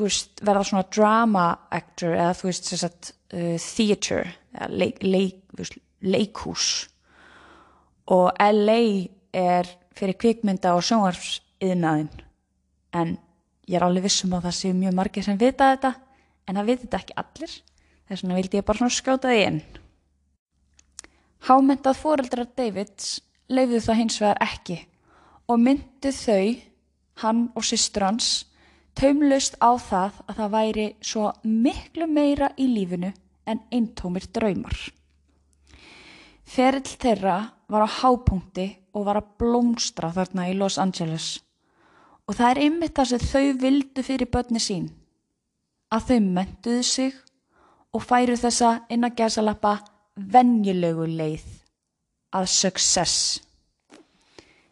veist, 0.00 0.40
verða 0.46 0.64
svona 0.66 0.86
drama 0.90 1.46
actor 1.74 2.14
eða 2.14 2.34
þú 2.38 2.48
veist 2.50 2.70
sagt, 2.70 3.12
uh, 3.34 3.56
theater 3.58 4.30
leik, 4.68 5.02
leik, 5.02 5.39
leikhús. 6.00 6.88
Og 8.10 8.30
LA 8.40 8.80
er 9.36 9.68
fyrir 9.96 10.18
kvikmynda 10.18 10.74
og 10.74 10.84
sjónvarpsiðnaðin 10.86 12.10
en 12.96 13.16
ég 13.70 13.78
er 13.78 13.86
alveg 13.86 14.08
vissum 14.08 14.32
að 14.34 14.48
það 14.48 14.56
séu 14.58 14.76
mjög 14.76 14.96
margir 14.98 15.26
sem 15.26 15.38
vita 15.38 15.70
þetta 15.74 15.92
en 16.48 16.58
það 16.58 16.70
viti 16.70 16.86
þetta 16.86 17.02
ekki 17.02 17.18
allir. 17.22 17.56
Þess 18.10 18.24
vegna 18.24 18.38
vildi 18.40 18.58
ég 18.58 18.66
bara 18.66 18.80
svona 18.80 18.96
skjóta 18.96 19.30
því 19.30 19.42
inn. 19.46 19.60
Hámyndað 21.46 22.00
fóreldrar 22.00 22.48
Davids 22.58 23.20
leifðu 23.50 23.80
það 23.86 24.00
hins 24.00 24.18
vegar 24.20 24.42
ekki 24.44 24.78
og 25.50 25.62
myndu 25.62 26.12
þau 26.14 26.56
hann 27.22 27.46
og 27.58 27.66
sýstur 27.66 28.06
hans 28.06 28.30
taumlaust 28.98 29.56
á 29.62 29.70
það 29.78 30.20
að 30.26 30.38
það 30.40 30.54
væri 30.54 30.86
svo 31.00 31.30
miklu 31.44 32.08
meira 32.10 32.50
í 32.58 32.68
lífinu 32.70 33.12
en 33.46 33.62
eintómir 33.72 34.26
draumar. 34.34 34.76
Ferill 36.50 36.82
þeirra 36.82 37.36
var 37.70 37.86
á 37.86 37.88
hápunkti 38.00 38.66
og 38.90 39.06
var 39.06 39.20
að 39.20 39.28
blómstra 39.38 40.10
þarna 40.14 40.48
í 40.50 40.56
Los 40.58 40.80
Angeles 40.82 41.36
og 42.26 42.36
það 42.38 42.50
er 42.50 42.62
ymmið 42.64 42.94
það 42.96 43.10
sem 43.10 43.22
þau 43.26 43.60
vildu 43.62 44.02
fyrir 44.06 44.30
börni 44.34 44.62
sín 44.62 44.88
að 45.94 46.08
þau 46.08 46.18
mentuðu 46.38 46.82
sig 46.86 47.14
og 47.94 48.02
færu 48.06 48.36
þessa 48.38 48.72
inn 48.90 49.06
að 49.06 49.16
gesalappa 49.22 49.76
venjulegu 50.14 51.06
leið 51.10 51.46
að 52.34 52.46
success 52.50 53.40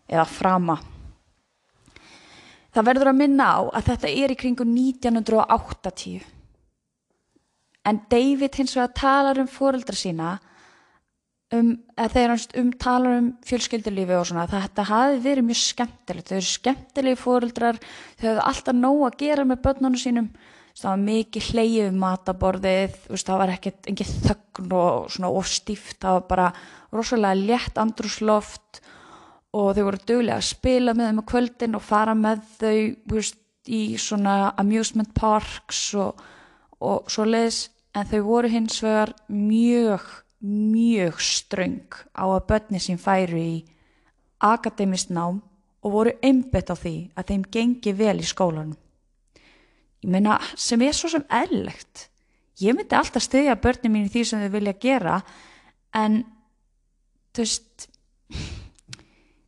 eða 0.08 0.24
frama. 0.30 0.78
Það 2.74 2.86
verður 2.90 3.10
að 3.10 3.18
minna 3.18 3.46
á 3.54 3.60
að 3.78 3.88
þetta 3.90 4.12
er 4.22 4.34
í 4.34 4.38
kringu 4.38 4.66
1980 4.66 6.26
en 7.88 8.02
David 8.10 8.58
hins 8.60 8.76
vegar 8.76 8.94
talar 8.98 9.40
um 9.42 9.50
fóreldra 9.50 9.96
sína 9.96 10.36
um, 11.54 11.72
þegar 11.96 12.34
hann 12.34 12.44
um, 12.62 12.70
talar 12.80 13.16
um 13.18 13.30
fjölskyldulífi 13.48 14.16
og 14.18 14.28
svona 14.28 14.46
þetta 14.50 14.86
hafi 14.90 15.22
verið 15.24 15.48
mjög 15.48 15.60
skemmtilegt. 15.62 16.28
Þau 16.30 16.38
eru 16.38 16.50
skemmtilegi 16.50 17.20
fóreldrar 17.22 17.80
þau 17.80 18.28
hefðu 18.28 18.46
alltaf 18.50 18.78
nóg 18.78 19.02
að 19.08 19.18
gera 19.24 19.48
með 19.48 19.64
börnunum 19.66 20.00
sínum. 20.00 20.30
Það 20.78 20.92
var 20.92 21.00
mikið 21.02 21.46
hleyið 21.52 21.88
um 21.88 21.96
mataborðið 22.04 22.98
það 23.16 23.40
var 23.40 23.52
ekkert 23.56 23.88
engið 23.90 24.12
þögn 24.28 24.74
og 24.78 25.08
svona 25.10 25.32
ofstíft 25.40 25.96
það 26.04 26.20
var 26.20 26.28
bara 26.28 26.52
rosalega 26.94 27.40
létt 27.40 27.80
andrúsloft 27.82 28.78
og 29.56 29.72
þau 29.74 29.84
voru 29.88 30.00
dögulega 30.06 30.38
að 30.38 30.48
spila 30.52 30.94
með 30.94 31.10
þeim 31.10 31.20
á 31.20 31.30
kvöldin 31.32 31.76
og 31.78 31.84
fara 31.84 32.14
með 32.14 32.44
þau 32.60 32.78
veist, 33.10 33.40
í 33.68 33.98
svona 34.00 34.54
amusement 34.60 35.10
parks 35.16 35.82
og, 35.98 36.20
og 36.80 37.10
svo 37.12 37.26
leiðis 37.28 37.66
en 37.96 38.08
þau 38.08 38.20
voru 38.24 38.50
hins 38.52 38.78
vegar 38.84 39.12
mjög, 39.28 40.04
mjög 40.44 41.20
ströng 41.22 41.94
á 42.14 42.24
að 42.26 42.46
börni 42.50 42.80
sín 42.82 43.00
færu 43.00 43.38
í 43.38 43.54
akademist 44.38 45.10
nám 45.10 45.40
og 45.82 45.94
voru 45.94 46.12
einbett 46.22 46.70
á 46.70 46.76
því 46.78 46.94
að 47.18 47.30
þeim 47.30 47.44
gengi 47.50 47.94
vel 47.96 48.18
í 48.20 48.26
skólanum. 48.26 48.76
Ég 50.02 50.10
meina 50.10 50.38
sem 50.54 50.82
er 50.86 50.94
svo 50.94 51.10
sem 51.10 51.26
eðlegt. 51.26 52.06
Ég 52.62 52.74
myndi 52.74 52.94
alltaf 52.94 53.22
stiðja 53.22 53.58
börni 53.58 53.90
mín 53.90 54.06
í 54.06 54.12
því 54.12 54.24
sem 54.26 54.42
þau 54.42 54.54
vilja 54.54 54.74
gera 54.78 55.20
en 55.94 56.22
þú 57.34 57.44
veist 57.44 57.88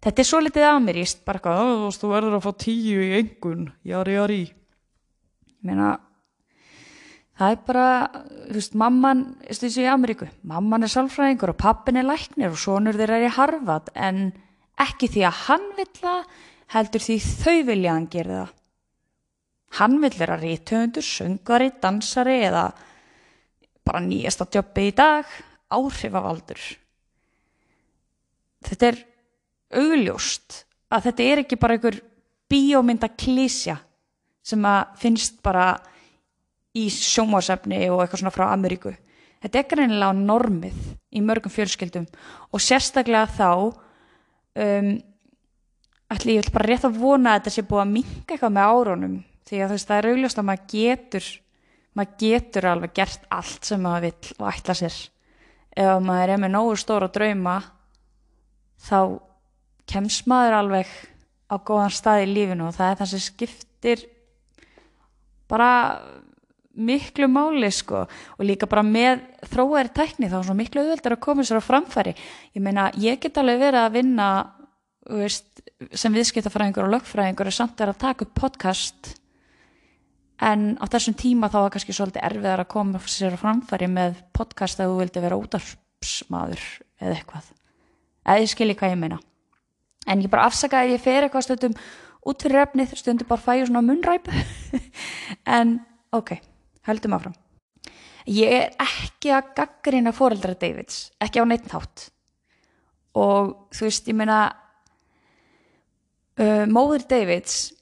þetta 0.03 0.23
er 0.23 0.27
svo 0.27 0.41
litið 0.41 1.25
bara 1.25 1.39
eitthvað, 1.39 1.61
"Ó, 1.61 1.67
þú 1.71 1.85
veist, 1.87 2.03
þú 2.03 2.09
verður 2.15 2.37
að 2.39 2.47
fá 2.47 2.53
tíu 2.59 3.01
í 3.01 3.19
engun, 3.19 3.73
jari 3.85 4.13
jari 4.15 4.43
ég 4.47 4.55
meina 5.63 6.01
það 7.41 7.55
er 7.55 7.61
bara, 7.65 7.89
þú 8.51 8.59
veist, 8.59 8.75
mamman 8.77 9.25
veist, 9.47 9.65
þessu 9.65 9.85
í 9.87 9.89
Ameríku, 9.89 10.29
mamman 10.45 10.85
er 10.85 10.93
sálfræðingur 10.93 11.55
og 11.55 11.61
pappin 11.63 11.97
er 11.97 12.09
læknir 12.09 12.53
og 12.53 12.61
sonur 12.61 12.99
þeirra 13.01 13.17
er 13.17 13.29
í 13.31 13.35
Harvard 13.39 13.89
en 13.97 14.27
ekki 14.81 15.09
því 15.15 15.25
að 15.29 15.39
hann 15.47 15.67
vill 15.79 15.93
það, 15.97 16.27
heldur 16.75 17.05
því 17.07 17.17
þau 17.25 17.57
vilja 17.71 17.93
að 17.93 17.97
hann 17.97 18.11
gera 18.13 18.37
það. 18.37 18.57
Hann 19.81 19.97
vill 20.03 20.17
vera 20.19 20.37
rítöfundur, 20.41 21.07
söngvari, 21.07 21.71
dansari 21.81 22.37
eða 22.49 22.65
bara 23.87 24.03
nýjasta 24.05 24.49
jobbi 24.53 24.89
í 24.91 24.95
dag 24.99 25.29
áhrifavaldur. 25.71 26.65
Þetta 28.67 28.91
er 28.91 28.99
augljóst 29.81 30.65
að 30.91 31.07
þetta 31.07 31.29
er 31.31 31.43
ekki 31.45 31.61
bara 31.63 31.79
einhver 31.79 32.01
bíómynda 32.51 33.09
klísja 33.15 33.79
sem 34.45 34.65
að 34.67 34.99
finnst 35.01 35.39
bara 35.45 35.73
í 36.77 36.87
sjónvarsefni 36.95 37.83
og 37.91 38.03
eitthvað 38.03 38.23
svona 38.23 38.35
frá 38.35 38.47
Ameríku. 38.53 38.93
Þetta 39.41 39.59
er 39.59 39.69
greinilega 39.71 40.17
normið 40.17 40.81
í 41.17 41.23
mörgum 41.25 41.53
fjölskyldum 41.53 42.07
og 42.53 42.63
sérstaklega 42.63 43.27
þá 43.39 43.51
um, 43.57 44.91
ætli 46.13 46.37
ég 46.37 46.45
vil 46.45 46.55
bara 46.55 46.69
rétt 46.69 46.87
að 46.87 46.99
vona 47.01 47.35
að 47.35 47.41
þetta 47.41 47.55
sé 47.55 47.65
búið 47.67 47.85
að 47.85 47.95
minga 47.95 48.35
eitthvað 48.35 48.57
með 48.57 48.75
árunum 48.75 49.17
því 49.49 49.61
að 49.61 49.71
þú 49.71 49.79
veist 49.79 49.91
það 49.91 50.01
er 50.01 50.11
augljóst 50.11 50.41
að 50.43 50.49
maður 50.51 50.69
getur 50.75 51.31
maður 51.97 52.15
getur 52.23 52.69
alveg 52.71 52.95
gert 53.01 53.27
allt 53.35 53.67
sem 53.67 53.83
maður 53.83 54.07
vill 54.07 54.35
og 54.39 54.49
ætla 54.53 54.77
sér. 54.79 54.99
Ef 55.71 56.05
maður 56.05 56.35
er 56.35 56.43
með 56.43 56.55
nógu 56.55 56.77
stóra 56.79 57.11
drauma 57.11 57.57
þá 58.81 59.01
kemst 59.91 60.29
maður 60.31 60.59
alveg 60.61 60.91
á 61.51 61.55
góðan 61.59 61.95
stað 61.95 62.25
í 62.25 62.31
lífinu 62.31 62.69
og 62.69 62.77
það 62.77 62.93
er 62.93 63.01
það 63.01 63.13
sem 63.13 63.25
skiptir 63.25 64.05
bara 65.51 65.71
miklu 66.81 67.29
máli 67.31 67.71
sko. 67.75 68.07
Og 68.39 68.47
líka 68.47 68.69
bara 68.71 68.85
með 68.87 69.23
þróæri 69.51 69.93
tækni 69.97 70.31
þá 70.31 70.41
er 70.41 70.49
svo 70.49 70.57
miklu 70.59 70.85
auðveldur 70.85 71.17
að 71.17 71.23
koma 71.27 71.45
sér 71.47 71.61
á 71.61 71.65
framfæri. 71.65 72.17
Ég 72.57 72.65
meina 72.65 72.89
ég 73.01 73.21
get 73.23 73.39
alveg 73.41 73.63
verið 73.63 73.85
að 73.85 73.97
vinna 73.99 74.29
veist, 75.11 75.63
sem 75.93 76.15
viðskiptafræðingur 76.15 76.89
og 76.89 76.95
lögfræðingur 76.97 77.51
er 77.51 77.57
samt 77.57 77.81
er 77.81 77.93
að 77.93 78.03
taka 78.05 78.27
upp 78.27 78.35
podcast. 78.41 79.15
En 80.41 80.75
á 80.81 80.85
þessum 80.89 81.17
tíma 81.21 81.51
þá 81.53 81.59
var 81.61 81.73
kannski 81.75 81.95
svolítið 81.97 82.25
erfiðar 82.25 82.65
að 82.65 82.71
koma 82.73 83.01
sér 83.05 83.37
á 83.37 83.43
framfæri 83.43 83.91
með 83.93 84.21
podcast 84.37 84.81
að 84.81 84.93
þú 84.93 85.01
vildi 85.03 85.25
vera 85.25 85.41
útarpsmaður 85.41 86.69
eða 87.01 87.17
eitthvað. 87.17 87.51
Eða 88.25 88.45
ég 88.45 88.53
skilji 88.55 88.79
hvað 88.81 88.95
ég 88.95 89.03
meina. 89.03 89.19
En 90.09 90.23
ég 90.25 90.33
bara 90.33 90.47
afsaka 90.49 90.81
að 90.81 90.95
ég 90.95 91.03
fer 91.05 91.27
eitthvað 91.27 91.45
stundum 91.45 91.77
út 92.29 92.45
fyrir 92.45 92.65
efnið, 92.65 92.95
stundum 92.99 93.29
bara 93.29 93.43
fæ 93.43 93.53
ég 93.61 93.69
svona 93.69 93.85
munræpu 93.85 94.33
en 95.59 95.79
ok, 96.17 96.35
höldum 96.89 97.17
áfram. 97.17 97.37
Ég 98.31 98.53
er 98.53 98.75
ekki 98.85 99.33
að 99.35 99.53
gaggrina 99.57 100.13
fóreldra 100.15 100.55
Davids, 100.55 101.11
ekki 101.21 101.41
á 101.41 101.45
neitt 101.49 101.71
hátt 101.73 102.11
og 103.17 103.73
þú 103.75 103.89
veist, 103.89 104.07
ég 104.07 104.15
meina 104.15 104.53
uh, 106.39 106.67
móður 106.71 107.09
Davids 107.11 107.73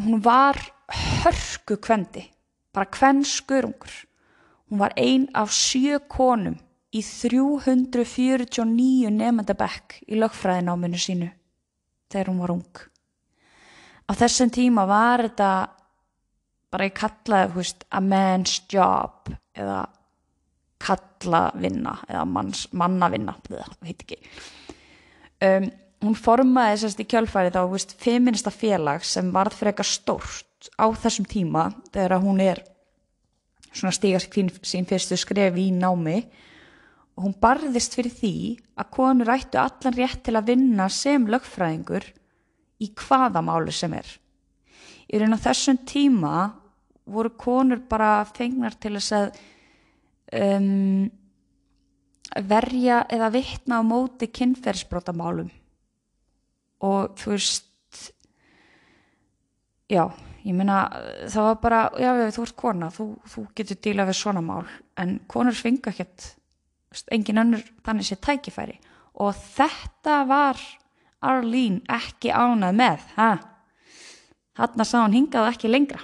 hún 0.00 0.22
var 0.24 0.56
hörku 1.20 1.76
kvendi 1.76 2.24
bara 2.72 2.88
kvenn 2.88 3.20
skurungur 3.26 3.92
hún 4.70 4.80
var 4.80 4.96
ein 4.96 5.28
af 5.36 5.52
sjö 5.52 6.00
konum 6.08 6.56
í 6.90 7.04
349 7.06 9.10
nefndabekk 9.14 10.00
í 10.10 10.18
lögfræðináminu 10.18 10.98
sínu 10.98 11.28
þegar 12.10 12.30
hún 12.32 12.40
var 12.42 12.52
ung. 12.56 12.80
Á 14.10 14.12
þessum 14.18 14.50
tíma 14.50 14.82
var 14.90 15.22
þetta 15.28 15.50
bara 16.70 16.86
ég 16.88 16.96
kallaði 16.96 17.54
veist, 17.56 17.84
a 17.90 18.00
man's 18.00 18.60
job 18.70 19.30
eða 19.56 19.82
kallavinna 20.80 21.98
eða 22.08 22.24
manns, 22.28 22.66
mannavinna 22.72 23.36
það 23.46 23.76
heit 23.88 24.04
ekki 24.06 24.20
um, 25.46 25.70
hún 26.06 26.16
formaði 26.16 26.82
sérst 26.82 27.02
í 27.02 27.08
kjölfæri 27.10 27.52
þá 27.54 27.62
veist, 27.72 27.96
feminista 28.00 28.52
félag 28.54 29.04
sem 29.04 29.32
varð 29.34 29.58
fyrir 29.58 29.74
eitthvað 29.74 29.92
stórt 29.92 30.70
á 30.80 30.86
þessum 30.92 31.26
tíma 31.28 31.68
þegar 31.92 32.20
hún 32.22 32.40
er 32.44 32.62
svona 33.70 33.94
stíga 33.94 34.20
sín 34.20 34.88
fyrstu 34.88 35.18
skref 35.20 35.58
í 35.60 35.70
námi 35.74 36.22
og 37.16 37.26
hún 37.26 37.36
barðist 37.42 37.94
fyrir 37.98 38.14
því 38.16 38.34
að 38.80 38.90
konur 38.96 39.30
ættu 39.34 39.60
allan 39.60 39.96
rétt 39.96 40.24
til 40.26 40.36
að 40.38 40.50
vinna 40.54 40.88
sem 40.92 41.26
lögfræðingur 41.28 42.06
í 42.80 42.88
hvaða 42.96 43.42
málu 43.44 43.72
sem 43.74 43.92
er. 43.92 44.08
Í 45.10 45.20
raun 45.20 45.36
á 45.36 45.44
þessum 45.44 45.80
tíma 45.84 46.34
voru 47.12 47.32
konur 47.38 47.82
bara 47.90 48.24
fengnar 48.28 48.76
til 48.80 48.94
þess 48.96 49.14
að 49.16 49.40
um, 50.40 51.10
verja 52.46 53.02
eða 53.10 53.30
vittna 53.34 53.80
á 53.80 53.82
móti 53.82 54.30
kynferðsbrótamálum 54.30 55.50
og 56.86 57.16
þú 57.20 57.32
veist 57.34 58.02
já, 59.90 60.04
ég 60.46 60.54
meina 60.56 60.82
það 61.28 61.48
var 61.48 61.58
bara, 61.64 61.80
já 61.98 62.10
þú 62.36 62.44
ert 62.46 62.58
kona 62.58 62.90
þú, 62.94 63.08
þú 63.26 63.46
getur 63.58 63.80
dílað 63.82 64.12
við 64.12 64.20
svona 64.20 64.44
mál. 64.44 64.62
En 64.96 65.18
konur 65.28 65.56
fengi 65.56 65.90
ekkert 65.90 66.30
engin 67.12 67.42
önnur 67.42 67.64
þannig 67.84 68.08
sé 68.08 68.16
tækifæri. 68.22 68.78
Og 69.20 69.34
þetta 69.34 70.22
var 70.30 70.60
Arlene 71.20 71.82
ekki 71.90 72.32
ánað 72.32 72.78
með 72.78 73.08
ha? 73.18 73.30
hann 74.60 74.84
sá 74.84 75.00
hann 75.00 75.16
hingað 75.16 75.50
ekki 75.52 75.70
lengra 75.70 76.00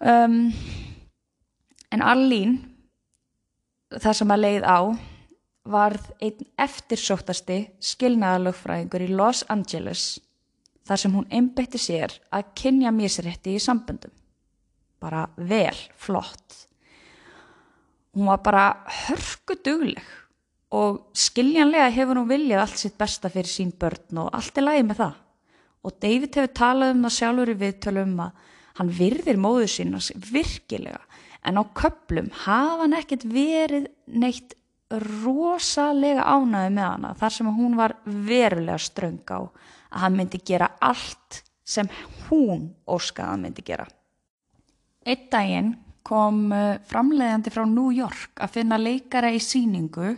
um, 0.00 0.40
en 1.92 2.02
Arlene 2.02 2.76
það 3.94 4.18
sem 4.18 4.34
að 4.34 4.42
leið 4.42 4.66
á 4.66 4.78
varð 5.66 6.06
einn 6.22 6.46
eftirsóttasti 6.62 7.58
skilnaðalögfræðingur 7.82 9.06
í 9.06 9.10
Los 9.14 9.42
Angeles 9.50 10.04
þar 10.86 11.02
sem 11.02 11.16
hún 11.16 11.26
einbætti 11.34 11.80
sér 11.82 12.14
að 12.34 12.52
kynja 12.58 12.92
mísrétti 12.94 13.56
í 13.56 13.62
samböndum. 13.62 14.12
Bara 15.02 15.26
vel, 15.36 15.74
flott. 15.98 16.66
Hún 18.14 18.30
var 18.30 18.40
bara 18.44 18.66
hörku 19.06 19.58
dugleg 19.64 20.02
og 20.76 21.10
skiljanlega 21.16 21.90
hefur 21.94 22.20
hún 22.20 22.30
viljað 22.30 22.62
allt 22.62 22.80
sitt 22.80 22.96
besta 22.98 23.30
fyrir 23.30 23.50
sín 23.50 23.74
börn 23.76 24.22
og 24.22 24.30
allt 24.34 24.58
er 24.58 24.66
lægi 24.66 24.86
með 24.86 25.02
það. 25.02 25.16
Og 25.86 25.98
David 26.02 26.38
hefur 26.38 26.54
talað 26.62 26.94
um 26.94 27.04
það 27.06 27.16
sjálfur 27.18 27.52
í 27.52 27.58
viðtölum 27.60 28.14
að 28.24 28.46
hann 28.78 28.92
virðir 28.92 29.40
móðu 29.40 29.68
sínas 29.70 30.12
virkilega 30.32 31.00
en 31.46 31.60
á 31.60 31.62
köplum 31.76 32.30
hafa 32.44 32.84
hann 32.84 32.96
ekkert 32.98 33.26
verið 33.30 33.88
neitt 34.06 34.56
rosalega 34.90 36.22
ánæði 36.22 36.74
með 36.76 36.86
hana 36.86 37.14
þar 37.18 37.34
sem 37.34 37.48
hún 37.58 37.74
var 37.78 37.96
verulega 38.04 38.78
ströng 38.78 39.24
á 39.26 39.40
að 39.40 40.02
hann 40.02 40.16
myndi 40.18 40.40
gera 40.46 40.70
allt 40.80 41.42
sem 41.66 41.88
hún 42.28 42.68
óskaði 42.86 43.26
að 43.26 43.32
hann 43.32 43.44
myndi 43.46 43.64
gera. 43.66 43.86
Eitt 45.06 45.26
daginn 45.32 45.74
kom 46.06 46.52
uh, 46.54 46.78
framleiðandi 46.86 47.50
frá 47.50 47.64
New 47.66 47.90
York 47.94 48.38
að 48.42 48.58
finna 48.60 48.78
leikara 48.78 49.32
í 49.34 49.42
síningu 49.42 50.14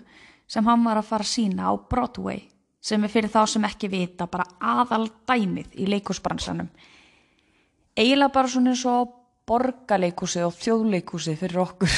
sem 0.48 0.68
hann 0.68 0.84
var 0.84 1.00
að 1.00 1.08
fara 1.08 1.24
að 1.24 1.32
sína 1.32 1.68
á 1.68 1.72
Broadway 1.76 2.42
sem 2.80 3.02
er 3.04 3.12
fyrir 3.12 3.32
þá 3.32 3.42
sem 3.48 3.64
ekki 3.68 3.90
vita 3.92 4.28
bara 4.30 4.46
aðal 4.60 5.08
dæmið 5.28 5.74
í 5.80 5.88
leikúsbransanum. 5.88 6.68
Eiginlega 7.98 8.30
bara 8.34 8.50
svona 8.50 8.72
eins 8.74 8.84
og 8.86 9.14
borgarleikúsi 9.48 10.44
og 10.46 10.54
þjóðleikúsi 10.54 11.34
fyrir 11.40 11.64
okkur. 11.64 11.96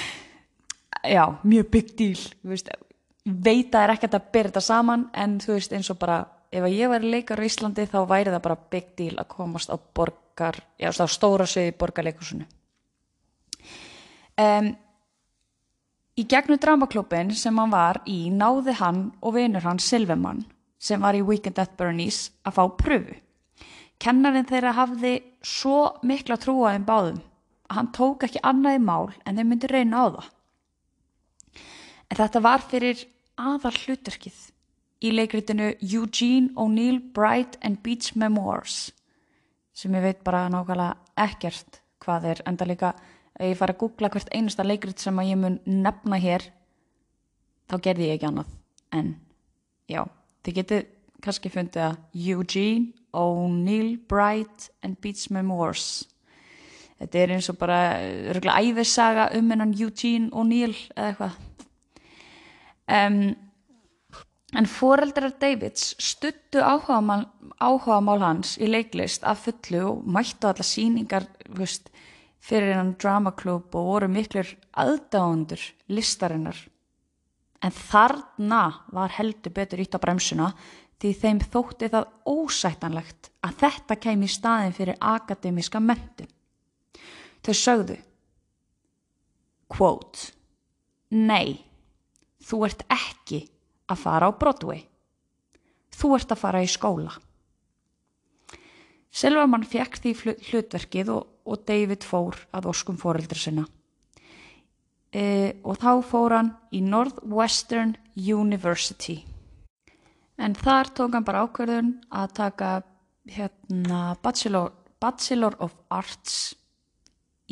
Já, 1.14 1.24
mjög 1.42 1.70
big 1.72 1.94
deal. 1.96 2.20
Veist, 2.44 2.68
veita 3.24 3.84
er 3.84 3.94
ekkert 3.94 4.18
að 4.18 4.28
byrja 4.34 4.50
þetta 4.50 4.64
saman 4.66 5.06
en 5.16 5.38
þú 5.40 5.56
veist 5.56 5.72
eins 5.76 5.88
og 5.92 5.98
bara 6.02 6.20
ef 6.50 6.66
ég 6.68 6.90
væri 6.90 7.14
leikar 7.14 7.40
á 7.40 7.46
Íslandi 7.46 7.86
þá 7.88 8.00
væri 8.10 8.34
það 8.34 8.44
bara 8.44 8.58
big 8.74 8.92
deal 8.98 9.16
að 9.22 9.30
komast 9.32 9.72
á 9.72 9.76
borgar, 9.78 10.58
já, 10.76 10.90
á 10.90 11.06
stóra 11.08 11.46
sviði 11.48 11.76
borgarleikúsinu. 11.78 12.44
Um, 14.40 14.70
í 16.16 16.24
gegnum 16.28 16.60
dramaklubin 16.60 17.32
sem 17.36 17.56
hann 17.60 17.72
var 17.72 18.02
í 18.08 18.28
náði 18.34 18.76
hann 18.80 19.02
og 19.20 19.36
vinur 19.36 19.64
hann 19.64 19.80
Silvemann 19.80 20.44
sem 20.80 21.00
var 21.00 21.16
í 21.16 21.24
Weekend 21.24 21.60
at 21.60 21.76
Bernie's 21.78 22.30
að 22.44 22.56
fá 22.56 22.64
pröfu. 22.76 23.16
Kennarinn 24.00 24.48
þeirra 24.48 24.74
hafði 24.78 25.14
svo 25.44 26.00
mikla 26.06 26.38
trúaðin 26.40 26.86
báðum 26.88 27.20
að 27.70 27.76
hann 27.76 27.90
tók 27.96 28.24
ekki 28.26 28.42
annaði 28.46 28.80
mál 28.84 29.10
en 29.24 29.36
þeir 29.36 29.48
myndi 29.48 29.70
reyna 29.70 30.04
á 30.04 30.06
það. 30.16 30.30
En 32.10 32.18
þetta 32.18 32.42
var 32.42 32.64
fyrir 32.66 33.04
aðal 33.40 33.74
hluturkið 33.76 34.40
í 35.00 35.12
leikritinu 35.14 35.74
Eugene 35.80 36.50
O'Neill 36.60 37.00
Bright 37.14 37.56
and 37.64 37.80
Beach 37.84 38.16
Memoirs 38.16 38.90
sem 39.76 39.94
ég 39.96 40.04
veit 40.04 40.24
bara 40.26 40.48
nákvæmlega 40.52 40.96
ekkert 41.24 41.80
hvað 42.04 42.26
er 42.32 42.42
enda 42.48 42.66
líka 42.68 42.94
ef 43.38 43.52
ég 43.52 43.58
fara 43.58 43.74
að 43.76 43.80
googla 43.80 44.10
hvert 44.12 44.32
einasta 44.34 44.66
leikrit 44.66 45.00
sem 45.00 45.18
að 45.20 45.30
ég 45.30 45.40
mun 45.40 45.58
nefna 45.64 46.18
hér 46.20 46.44
þá 47.70 47.76
gerði 47.86 48.08
ég 48.10 48.18
ekki 48.18 48.28
annað 48.28 48.50
en 48.96 49.12
já, 49.88 50.02
þið 50.44 50.58
getið 50.60 50.88
kannski 51.24 51.52
fundið 51.52 51.86
að 51.86 52.26
Eugene, 52.34 52.92
O'Neill, 53.12 53.96
Bright 54.08 54.70
and 54.82 55.00
Beats 55.00 55.30
Memoirs 55.30 56.10
þetta 57.00 57.20
er 57.20 57.34
eins 57.36 57.48
og 57.50 57.58
bara 57.60 57.78
örgulega 58.30 58.60
æfisaga 58.60 59.28
um 59.38 59.52
hennan 59.52 59.76
Eugene 59.76 60.28
O'Neill 60.36 60.76
eða 60.92 61.06
eitthvað. 61.08 61.38
Um, 62.90 63.20
en 64.58 64.66
foreldrar 64.66 65.36
Davids 65.40 65.94
stuttu 66.02 66.60
áhugamál, 66.60 67.28
áhugamál 67.62 68.24
hans 68.24 68.56
í 68.58 68.68
leiklist 68.68 69.24
af 69.24 69.46
fullu 69.46 69.84
og 69.92 70.02
mættu 70.04 70.50
alla 70.50 70.66
síningar 70.66 71.28
veist, 71.56 71.88
fyrir 72.40 72.74
hennan 72.74 72.96
dramaklub 73.00 73.74
og 73.76 73.88
voru 73.92 74.08
miklur 74.10 74.48
aðdáðundur 74.80 75.62
listarinnar. 75.92 76.58
En 77.60 77.72
þarna 77.76 78.62
var 78.96 79.12
heldur 79.18 79.52
betur 79.52 79.82
ítt 79.84 79.96
á 79.96 80.00
bremsuna 80.00 80.48
því 81.00 81.12
þeim 81.16 81.40
þótti 81.52 81.88
það 81.92 82.10
ósættanlegt 82.28 83.30
að 83.46 83.56
þetta 83.62 83.96
kemi 84.04 84.28
í 84.28 84.34
staðin 84.34 84.76
fyrir 84.76 85.00
akademíska 85.00 85.80
mentu. 85.80 86.26
Þau 87.40 87.54
sögðu, 87.56 87.96
quote, 89.72 90.34
nei, 91.16 91.64
þú 92.44 92.64
ert 92.68 92.84
ekki 92.92 93.46
að 93.90 94.02
fara 94.04 94.28
á 94.28 94.36
Broadway. 94.36 94.84
Þú 95.96 96.14
ert 96.18 96.32
að 96.32 96.42
fara 96.42 96.62
í 96.64 96.68
skóla. 96.70 97.16
Silverman 99.10 99.66
fekk 99.66 99.98
því 99.98 100.12
hlutverkið 100.50 101.10
og, 101.16 101.24
og 101.48 101.64
David 101.66 102.04
fór 102.06 102.36
að 102.54 102.68
óskum 102.70 102.98
fóreldra 103.00 103.38
sinna. 103.40 103.64
E, 105.10 105.58
og 105.66 105.80
þá 105.82 105.90
fór 106.06 106.36
hann 106.36 106.52
í 106.70 106.84
Northwestern 106.86 107.96
University. 108.14 109.18
En 110.40 110.54
þar 110.56 110.88
tók 110.96 111.12
hann 111.12 111.26
bara 111.26 111.44
ákverðun 111.44 111.90
að 112.16 112.30
taka 112.38 112.70
hérna, 113.28 114.16
Bachelor, 114.24 114.72
Bachelor 115.00 115.56
of 115.60 115.74
Arts 115.92 116.54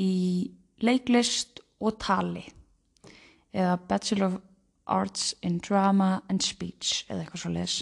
í 0.00 0.48
leiklist 0.80 1.60
og 1.84 1.98
tali 2.00 2.46
eða 3.52 3.76
Bachelor 3.90 4.32
of 4.32 4.40
Arts 4.88 5.34
in 5.44 5.58
Drama 5.60 6.22
and 6.32 6.40
Speech 6.40 7.04
eða 7.10 7.26
eitthvað 7.26 7.42
svo 7.42 7.52
les. 7.52 7.76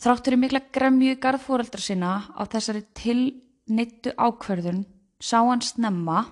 Þráttur 0.00 0.36
í 0.36 0.40
mikla 0.40 0.62
gremju 0.72 1.16
garðfóreldra 1.20 1.80
sína 1.84 2.12
á 2.36 2.42
þessari 2.44 2.84
tilnittu 2.96 4.12
ákverðun 4.16 4.84
sá 5.20 5.38
hann 5.40 5.64
snemma 5.64 6.22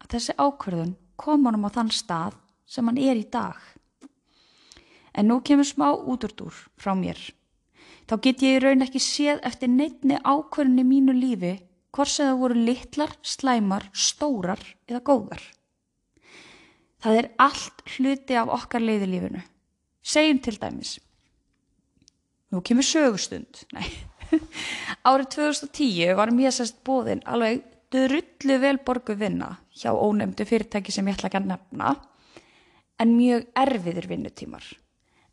að 0.00 0.14
þessi 0.14 0.36
ákverðun 0.36 0.96
kom 1.16 1.48
honum 1.48 1.68
á 1.68 1.70
þann 1.76 1.92
stað 1.92 2.36
sem 2.68 2.88
hann 2.88 3.00
er 3.00 3.20
í 3.20 3.28
dag. 3.28 3.56
En 5.12 5.28
nú 5.28 5.40
kemur 5.44 5.68
smá 5.68 5.92
útúrdúr 5.92 6.54
frá 6.80 6.94
mér. 6.96 7.18
Þá 8.08 8.14
get 8.24 8.42
ég 8.42 8.56
í 8.56 8.62
raun 8.62 8.84
ekki 8.84 9.00
séð 9.02 9.42
eftir 9.46 9.70
neittni 9.70 10.18
ákverðinni 10.20 10.84
mínu 10.88 11.14
lífi 11.16 11.58
hvort 11.92 12.10
sem 12.10 12.30
það 12.30 12.40
voru 12.40 12.62
litlar, 12.66 13.12
slæmar, 13.22 13.88
stórar 13.92 14.62
eða 14.88 15.02
góðar. 15.04 15.42
Það 17.02 17.18
er 17.18 17.28
allt 17.42 17.82
hluti 17.96 18.38
af 18.38 18.52
okkar 18.56 18.84
leiðilífinu. 18.84 19.42
Segjum 20.02 20.40
til 20.42 20.58
dæmis. 20.58 20.96
Nú 22.52 22.62
kemur 22.64 22.86
sögustund. 22.86 23.64
Nei. 23.76 23.86
Árið 25.04 25.28
2010 25.34 26.16
var 26.16 26.32
mér 26.32 26.54
sérst 26.54 26.78
bóðin 26.86 27.20
alveg 27.28 27.60
drullu 27.92 28.56
vel 28.62 28.78
borgu 28.86 29.16
vinna 29.18 29.50
hjá 29.76 29.92
ónefndu 29.92 30.46
fyrirtæki 30.48 30.94
sem 30.94 31.08
ég 31.10 31.18
ætla 31.18 31.28
ekki 31.28 31.40
að 31.42 31.50
nefna 31.50 31.90
en 33.02 33.16
mjög 33.18 33.48
erfiðir 33.58 34.08
vinnutímar. 34.08 34.64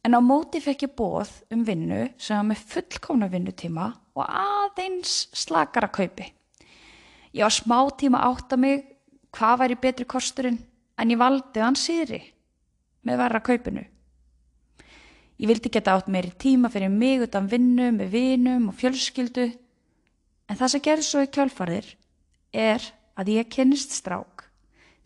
En 0.06 0.16
á 0.16 0.20
móti 0.24 0.62
fekk 0.64 0.86
ég 0.88 0.96
bóð 0.96 1.32
um 1.52 1.64
vinnu 1.68 2.06
sem 2.18 2.40
var 2.40 2.48
með 2.48 2.64
fullkomna 2.72 3.28
vinnutíma 3.32 3.90
og 4.16 4.24
aðeins 4.26 5.28
slakara 5.36 5.90
kaupi. 5.92 6.30
Ég 7.36 7.44
var 7.44 7.54
smá 7.54 7.78
tíma 8.00 8.24
átt 8.26 8.56
að 8.56 8.64
mig 8.64 8.86
hvað 9.36 9.60
væri 9.62 9.80
betri 9.84 10.08
kosturinn 10.10 10.60
en 10.98 11.12
ég 11.12 11.20
valdi 11.20 11.62
hann 11.62 11.78
síðri 11.78 12.22
með 13.06 13.20
verra 13.22 13.42
kaupinu. 13.44 13.84
Ég 15.40 15.48
vildi 15.48 15.72
geta 15.72 15.96
átt 15.96 16.10
meiri 16.12 16.32
tíma 16.36 16.72
fyrir 16.72 16.92
mig 16.92 17.24
utan 17.28 17.48
vinnu 17.52 17.92
með 17.96 18.16
vinum 18.16 18.70
og 18.72 18.80
fjölskyldu 18.80 19.50
en 20.50 20.58
það 20.58 20.72
sem 20.74 20.86
gerir 20.88 21.06
svo 21.06 21.24
í 21.24 21.30
kjálfarðir 21.32 21.92
er 22.56 22.88
að 23.20 23.36
ég 23.36 23.52
kennist 23.52 23.94
strák 23.96 24.48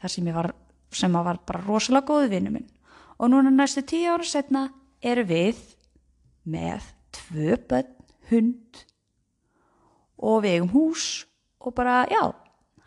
þar 0.02 0.14
sem 0.14 0.30
var, 0.34 0.54
sem 0.94 1.14
var 1.14 1.42
bara 1.46 1.66
rosalega 1.66 2.08
góðu 2.08 2.32
vinnu 2.32 2.54
minn 2.56 2.70
og 3.18 3.30
núna 3.30 3.52
næstu 3.54 3.84
tíu 3.86 4.14
ára 4.14 4.26
setna 4.26 4.68
eru 5.04 5.26
við 5.28 5.60
með 6.48 6.88
tvö 7.14 7.58
bönn, 7.70 7.92
hund 8.32 8.84
og 10.24 10.44
við 10.46 10.58
eigum 10.58 10.72
hús 10.74 11.08
og 11.64 11.76
bara 11.76 12.04
já, 12.12 12.32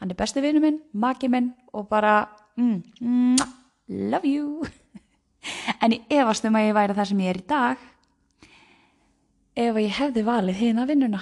hann 0.00 0.12
er 0.12 0.18
besti 0.18 0.42
vinnu 0.44 0.62
minn, 0.64 0.81
maki 0.92 1.29
minn 1.33 1.52
og 1.76 1.88
bara 1.90 2.24
mm, 2.57 2.81
mm, 3.00 3.37
love 4.11 4.29
you. 4.29 4.64
En 5.83 5.92
ég 5.94 6.09
efast 6.11 6.42
um 6.48 6.57
að 6.59 6.64
ég 6.66 6.74
væri 6.74 6.94
það 6.96 7.09
sem 7.11 7.20
ég 7.22 7.31
er 7.31 7.38
í 7.38 7.44
dag 7.46 7.83
ef 9.57 9.76
ég 9.79 9.92
hefði 10.00 10.24
valið 10.26 10.59
hérna 10.59 10.87
vinnuna. 10.88 11.20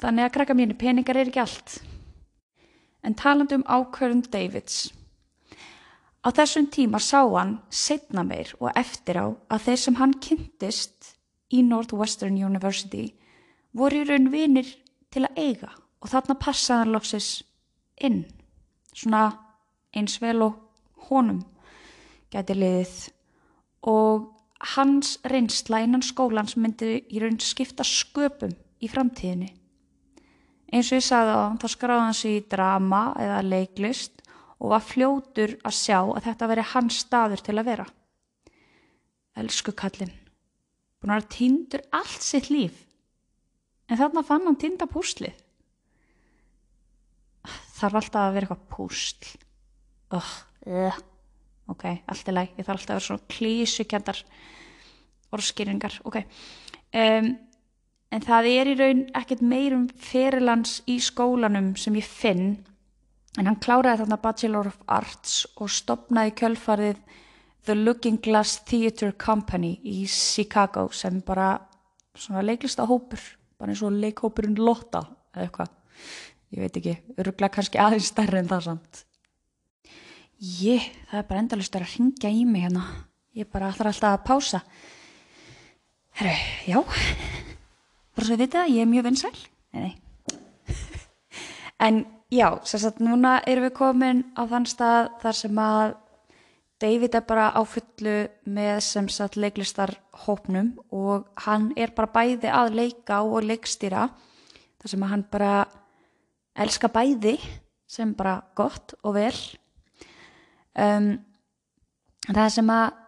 Þannig 0.00 0.24
að 0.24 0.32
krakka 0.36 0.56
mínu 0.56 0.76
peningar 0.80 1.18
er 1.20 1.28
ekki 1.28 1.42
allt. 1.42 1.74
En 3.04 3.12
talandu 3.16 3.58
um 3.58 3.66
ákvörðum 3.68 4.22
Davids 4.32 4.86
á 6.20 6.28
þessum 6.36 6.68
tíma 6.72 7.00
sá 7.00 7.22
hann 7.24 7.58
setna 7.70 8.24
meir 8.26 8.52
og 8.60 8.72
eftir 8.76 9.20
á 9.20 9.26
að 9.48 9.64
þeir 9.66 9.80
sem 9.84 9.98
hann 10.00 10.16
kynntist 10.20 11.14
í 11.50 11.62
Northwestern 11.66 12.36
University 12.36 13.06
voru 13.76 14.02
í 14.02 14.08
raun 14.08 14.30
vinir 14.32 14.68
til 15.10 15.24
að 15.26 15.38
eiga 15.38 15.70
og 16.00 16.10
þarna 16.12 16.36
passaði 16.40 16.84
hann 16.84 16.94
lóksis 16.94 17.30
inn. 18.00 18.20
Svona 18.94 19.30
eins 19.96 20.18
vel 20.22 20.40
og 20.44 20.58
honum 21.08 21.42
gæti 22.32 22.56
liðið. 22.56 22.98
Og 23.90 24.28
hans 24.76 25.16
reynsla 25.24 25.82
innan 25.84 26.04
skólans 26.04 26.56
myndi 26.56 27.00
í 27.08 27.22
raun 27.22 27.40
skipta 27.40 27.86
sköpum 27.86 28.52
í 28.80 28.90
framtíðinni. 28.90 29.50
Eins 30.70 30.92
og 30.92 31.00
ég 31.00 31.06
sagði 31.06 31.34
á 31.34 31.40
hann, 31.42 31.58
þá 31.58 31.68
skráði 31.72 32.06
hans 32.06 32.24
í 32.28 32.34
drama 32.46 33.00
eða 33.18 33.40
leiklist 33.42 34.19
og 34.60 34.74
var 34.74 34.84
fljótur 34.84 35.56
að 35.64 35.76
sjá 35.76 35.98
að 36.02 36.24
þetta 36.28 36.48
veri 36.52 36.66
hans 36.74 37.00
staður 37.06 37.44
til 37.46 37.56
að 37.56 37.68
vera. 37.70 37.86
Elsku 39.40 39.72
kallin, 39.76 40.12
búin 41.00 41.14
að 41.16 41.28
tindur 41.32 41.84
allt 41.96 42.24
sitt 42.24 42.50
líf, 42.52 42.84
en 43.88 44.00
þarna 44.00 44.24
fann 44.26 44.48
hann 44.48 44.58
tinda 44.60 44.88
púslið. 44.90 45.36
Þarf 47.80 48.02
alltaf 48.02 48.26
að 48.26 48.34
vera 48.36 48.46
eitthvað 48.50 48.66
púsl. 48.74 49.30
Ugh, 50.12 50.34
ugh 50.68 50.98
ok, 51.70 51.84
allt 52.06 52.28
er 52.28 52.36
læg, 52.36 52.56
ég 52.58 52.66
þarf 52.66 52.80
alltaf 52.80 52.90
að 52.90 52.98
vera 52.98 53.06
svona 53.06 53.30
klísukjandar 53.30 54.24
orðskýringar, 55.30 56.00
ok 56.08 56.18
um, 56.20 57.30
en 58.10 58.26
það 58.26 58.48
er 58.50 58.70
í 58.72 58.76
raun 58.80 59.04
ekkert 59.20 59.44
meirum 59.46 59.86
fyrirlands 60.02 60.80
í 60.90 60.98
skólanum 61.02 61.72
sem 61.78 61.98
ég 62.00 62.06
finn 62.06 62.48
en 63.38 63.46
hann 63.46 63.58
kláraði 63.62 64.02
þarna 64.02 64.20
Bachelor 64.22 64.70
of 64.70 64.78
Arts 64.90 65.42
og 65.56 65.70
stopnaði 65.70 66.34
kjölfarið 66.40 67.02
The 67.68 67.76
Looking 67.76 68.18
Glass 68.24 68.62
Theatre 68.66 69.12
Company 69.12 69.76
í 69.84 70.06
Chicago 70.10 70.88
sem 70.96 71.20
bara 71.26 71.52
svona 72.16 72.42
leiklista 72.42 72.88
hópur 72.88 73.20
bara 73.60 73.74
eins 73.74 73.84
og 73.84 73.94
leikhópurinn 73.94 74.58
Lotta 74.58 75.04
eða 75.34 75.46
eitthvað, 75.46 75.76
ég 76.56 76.64
veit 76.64 76.80
ekki 76.80 76.96
öruglega 77.20 77.54
kannski 77.58 77.80
aðeins 77.82 78.10
stærri 78.10 78.40
en 78.40 78.50
það 78.50 78.66
samt 78.70 79.04
Ég, 80.40 80.80
það 81.10 81.18
er 81.18 81.24
bara 81.28 81.40
endalust 81.42 81.74
að 81.76 81.82
ringja 81.84 82.30
í 82.32 82.46
mig 82.48 82.62
hérna. 82.64 82.80
Ég 83.36 83.48
bara 83.52 83.68
ætlar 83.68 83.90
alltaf 83.90 84.14
að 84.14 84.22
pása. 84.24 84.60
Herru, 86.16 86.32
já. 86.64 86.78
Bara 88.16 88.24
svo 88.24 88.38
að 88.38 88.44
vita, 88.46 88.62
ég 88.72 88.86
er 88.86 88.88
mjög 88.88 89.04
vinsæl. 89.10 89.34
Nei, 89.76 89.82
nei. 89.84 90.38
En 91.86 92.00
já, 92.30 92.48
sérstaklega 92.64 93.10
núna 93.10 93.32
erum 93.46 93.66
við 93.68 93.74
komin 93.76 94.22
á 94.38 94.42
þann 94.50 94.68
stað 94.70 95.10
þar 95.22 95.38
sem 95.40 95.60
að 95.64 95.96
David 96.80 97.14
er 97.18 97.24
bara 97.28 97.50
á 97.52 97.60
fullu 97.68 98.14
með 98.48 98.78
sem 98.86 99.08
sagt 99.12 99.36
leiklistar 99.36 99.92
hópnum 100.24 100.72
og 100.88 101.26
hann 101.44 101.72
er 101.76 101.92
bara 101.92 102.08
bæði 102.08 102.48
að 102.48 102.72
leika 102.78 103.20
og 103.20 103.44
leikstýra. 103.44 104.06
Þar 104.80 104.92
sem 104.94 105.04
að 105.04 105.12
hann 105.12 105.24
bara 105.28 105.54
elska 106.56 106.88
bæði 106.88 107.36
sem 107.90 108.14
bara 108.16 108.38
gott 108.56 108.94
og 109.02 109.16
vel 109.18 109.36
um, 110.78 111.12
það 112.28 112.50
sem 112.54 112.72
að 112.72 112.98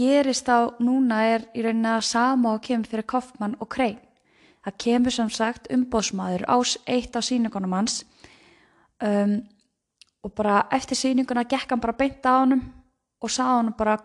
gerist 0.00 0.48
á 0.48 0.70
núna 0.80 1.22
er 1.34 1.44
í 1.54 1.64
rauninni 1.64 1.90
að 1.92 2.06
sama 2.08 2.54
og 2.56 2.64
kemur 2.64 2.88
fyrir 2.88 3.08
Koffmann 3.10 3.58
og 3.60 3.68
Krein 3.74 3.98
það 4.64 4.78
kemur 4.84 5.14
sem 5.14 5.30
sagt 5.32 5.68
umbóðsmaður 5.72 6.46
eitt 6.86 7.16
á 7.16 7.20
síningunum 7.24 7.76
hans 7.76 8.02
um, 9.04 9.34
og 10.24 10.34
bara 10.36 10.62
eftir 10.76 10.98
sýninguna 10.98 11.46
gekk 11.48 11.72
hann 11.72 11.82
bara 11.82 11.96
beint 11.96 12.26
á 12.28 12.42
honum 12.42 12.62
og 13.20 13.32
sá 13.32 13.44
hann 13.46 13.72
bara 13.76 13.96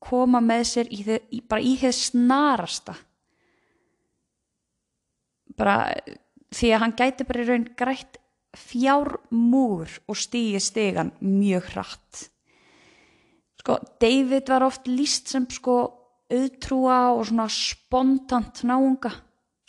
koma 0.00 0.40
með 0.40 0.64
sér 0.70 0.90
í 0.90 1.02
þið, 1.04 1.20
í, 1.30 1.40
bara 1.44 1.60
í 1.60 1.74
þið 1.80 1.94
snarasta. 1.98 2.96
Bara 5.58 5.76
því 6.54 6.72
að 6.72 6.82
hann 6.84 6.96
gæti 6.98 7.26
bara 7.28 7.44
í 7.44 7.48
raun 7.50 7.68
grætt 7.76 8.20
fjármúr 8.56 9.92
og 10.10 10.18
stíði 10.18 10.60
stegan 10.62 11.12
mjög 11.22 11.72
hratt. 11.74 12.26
Sko 13.60 13.76
David 14.00 14.48
var 14.48 14.64
oft 14.66 14.88
líst 14.88 15.28
sem 15.30 15.44
sko 15.52 15.82
auðtrúa 16.30 17.00
og 17.12 17.26
svona 17.28 17.48
spontant 17.52 18.62
náunga 18.64 19.12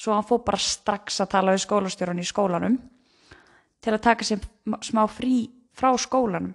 svo 0.02 0.16
hann 0.16 0.26
fór 0.26 0.42
bara 0.46 0.62
strax 0.62 1.20
að 1.22 1.32
tala 1.36 1.56
við 1.56 1.64
skólastjórun 1.66 2.22
í 2.22 2.26
skólanum 2.26 2.78
til 3.82 3.96
að 3.96 4.04
taka 4.06 4.28
sér 4.28 4.44
smá 4.86 5.04
frí 5.10 5.50
frá 5.78 5.92
skólanum. 5.98 6.54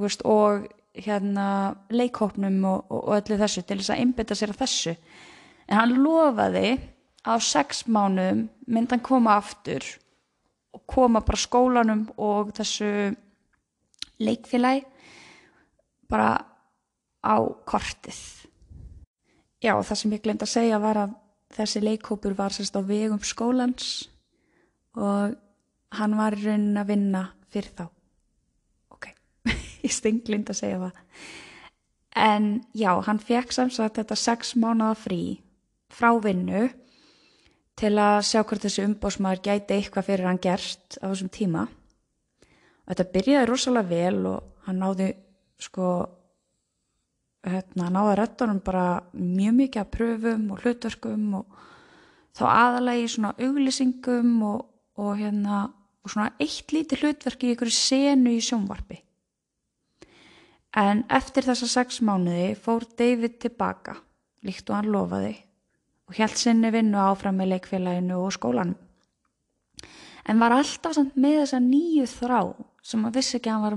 Veist, 0.00 0.24
og 0.26 0.66
hérna 0.94 1.74
leikhópnum 1.90 2.64
og, 2.70 2.86
og, 2.88 3.00
og 3.08 3.16
öllu 3.18 3.38
þessu 3.38 3.64
til 3.66 3.78
þess 3.80 3.94
að 3.94 4.02
einbita 4.02 4.36
sér 4.38 4.54
að 4.54 4.62
þessu. 4.62 4.94
En 5.66 5.78
hann 5.80 5.94
lofaði 5.98 6.76
á 7.26 7.34
sex 7.42 7.84
mánuðum 7.88 8.46
myndi 8.66 8.94
hann 8.94 9.04
koma 9.04 9.38
aftur 9.40 9.86
og 10.74 10.82
koma 10.90 11.22
bara 11.24 11.40
skólanum 11.40 12.06
og 12.20 12.52
þessu 12.54 13.14
leikfélagi 14.22 14.84
bara 16.10 16.36
á 17.24 17.36
kortið. 17.66 18.18
Já 19.64 19.74
það 19.80 19.98
sem 19.98 20.14
ég 20.14 20.24
glemt 20.24 20.44
að 20.44 20.52
segja 20.52 20.82
var 20.82 21.00
að 21.00 21.14
þessi 21.54 21.80
leikhópur 21.82 22.34
var 22.36 22.52
sérst 22.54 22.76
á 22.76 22.82
vegum 22.84 23.22
skólans 23.24 24.10
og 24.94 25.34
hann 25.98 26.16
var 26.18 26.36
í 26.36 26.44
raunin 26.44 26.80
að 26.80 26.90
vinna 26.92 27.24
fyrir 27.52 27.74
þá. 27.78 27.86
Ok, 28.94 29.10
ég 29.86 29.94
stenglind 29.94 30.50
að 30.50 30.60
segja 30.60 30.80
það. 30.82 31.02
En 32.14 32.48
já, 32.78 32.92
hann 33.08 33.18
fekk 33.18 33.52
samsagt 33.54 33.98
þetta 33.98 34.18
sex 34.18 34.54
mánuða 34.54 34.94
frí 34.98 35.22
frá 35.94 36.12
vinnu 36.22 36.68
til 37.78 37.94
að 37.98 38.20
sjá 38.28 38.42
hvort 38.42 38.62
þessi 38.62 38.84
umbásmaður 38.86 39.42
gæti 39.48 39.78
eitthvað 39.78 40.08
fyrir 40.10 40.28
hann 40.30 40.42
gerst 40.42 40.98
á 41.02 41.10
þessum 41.10 41.32
tíma. 41.34 41.66
Og 42.84 42.92
þetta 42.92 43.10
byrjaði 43.16 43.48
rosalega 43.50 43.90
vel 43.90 44.28
og 44.30 44.68
hann 44.68 44.78
náði 44.82 45.08
sko 45.60 45.88
hérna, 47.44 47.90
náði 47.92 48.16
rettunum 48.20 48.60
bara 48.64 48.86
mjög 49.12 49.56
mikið 49.58 49.82
að 49.82 49.92
pröfum 49.96 50.44
og 50.54 50.62
hlutverkum 50.62 51.24
og 51.40 51.58
þá 52.34 52.44
aðalagi 52.50 53.08
svona 53.10 53.34
auglýsingum 53.38 54.36
og, 54.48 54.64
og 55.00 55.18
hérna 55.18 55.64
og 56.04 56.12
svona 56.12 56.30
eitt 56.38 56.72
lítið 56.74 57.04
hlutverk 57.04 57.44
í 57.44 57.54
einhverju 57.54 57.76
senu 57.78 58.36
í 58.36 58.44
sjónvarpi 58.44 59.00
en 60.74 61.04
eftir 61.12 61.46
þessa 61.46 61.68
sex 61.70 62.00
mánuði 62.02 62.54
fór 62.58 62.86
David 62.98 63.38
tilbaka 63.42 63.96
líkt 64.44 64.70
og 64.70 64.78
hann 64.78 64.90
lofaði 64.92 65.34
og 66.08 66.18
held 66.18 66.36
sinni 66.38 66.72
vinnu 66.74 66.98
áfram 67.00 67.38
með 67.38 67.54
leikfélaginu 67.54 68.18
og 68.20 68.34
skólanum. 68.36 68.76
En 70.24 70.40
var 70.40 70.54
alltaf 70.56 70.96
samt 70.96 71.16
með 71.20 71.42
þessa 71.42 71.60
nýju 71.64 72.04
þrá 72.08 72.38
sem 72.84 73.04
að 73.06 73.18
vissi 73.18 73.38
ekki 73.38 73.52
að 73.52 73.54
hann 73.54 73.64
var, 73.64 73.76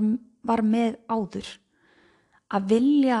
var 0.50 0.62
með 0.64 0.94
áður. 1.08 1.48
Að 2.52 2.70
vilja 2.72 3.18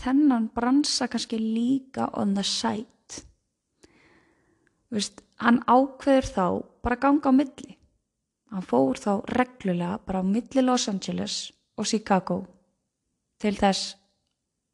þennan 0.00 0.48
bransa 0.54 1.08
kannski 1.08 1.40
líka 1.40 2.08
on 2.16 2.34
the 2.36 2.44
side. 2.44 2.86
Vist, 4.90 5.20
hann 5.40 5.60
ákveður 5.68 6.30
þá 6.34 6.46
bara 6.84 7.00
ganga 7.00 7.30
á 7.30 7.32
milli. 7.36 7.76
Hann 8.50 8.66
fór 8.66 8.98
þá 8.98 9.12
reglulega 9.30 10.00
bara 10.06 10.22
á 10.22 10.26
milli 10.26 10.62
Los 10.64 10.88
Angeles 10.90 11.52
og 11.78 11.86
Chicago 11.86 12.42
til 13.40 13.54
þess 13.56 13.94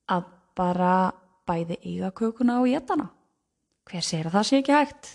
að 0.08 0.30
bara 0.56 1.12
bæði 1.46 1.76
eiga 1.84 2.10
kökuna 2.16 2.60
og 2.62 2.70
jetana. 2.70 3.10
Hver 3.86 4.02
segir 4.02 4.30
að 4.30 4.38
það 4.38 4.48
sé 4.48 4.60
ekki 4.62 4.74
hægt? 4.74 5.10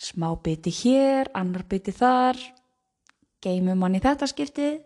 Smá 0.00 0.28
biti 0.44 0.72
hér, 0.72 1.32
annar 1.36 1.64
biti 1.68 1.92
þar, 1.92 2.38
geymum 3.42 3.82
hann 3.84 3.98
í 3.98 4.02
þetta 4.04 4.28
skiptið, 4.30 4.78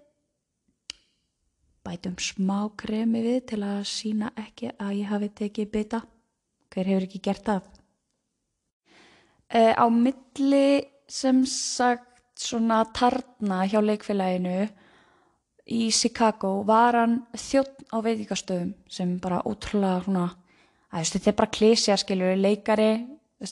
bætum 1.85 2.17
smá 2.23 2.71
kremi 2.81 3.21
við 3.27 3.41
til 3.53 3.61
að 3.67 3.85
sína 3.91 4.33
ekki 4.41 4.73
að 4.79 4.97
ég 5.03 5.11
hafi 5.13 5.31
tekið 5.43 5.71
bita. 5.75 6.01
Hver 6.73 6.91
hefur 6.91 7.07
ekki 7.07 7.21
gert 7.23 7.45
það? 7.47 7.69
E, 9.55 9.63
á 9.77 9.87
milli 9.93 10.67
sem 11.07 11.45
sagt 11.47 12.14
svona 12.39 12.85
tarna 12.95 13.65
hjá 13.71 13.81
leikfélaginu 13.83 14.69
í 15.71 15.91
Chicago 15.95 16.63
var 16.67 16.99
hann 16.99 17.21
þjótt 17.33 17.85
á 17.95 17.97
veitíkastöðum 18.05 18.75
sem 18.91 19.19
bara 19.23 19.43
ótrúlega 19.47 20.03
svona 20.05 20.25
að 20.95 21.13
þetta 21.15 21.31
er 21.31 21.39
bara 21.39 21.55
klísja 21.57 21.97
skiljur 21.99 22.37
leikari, 22.39 22.91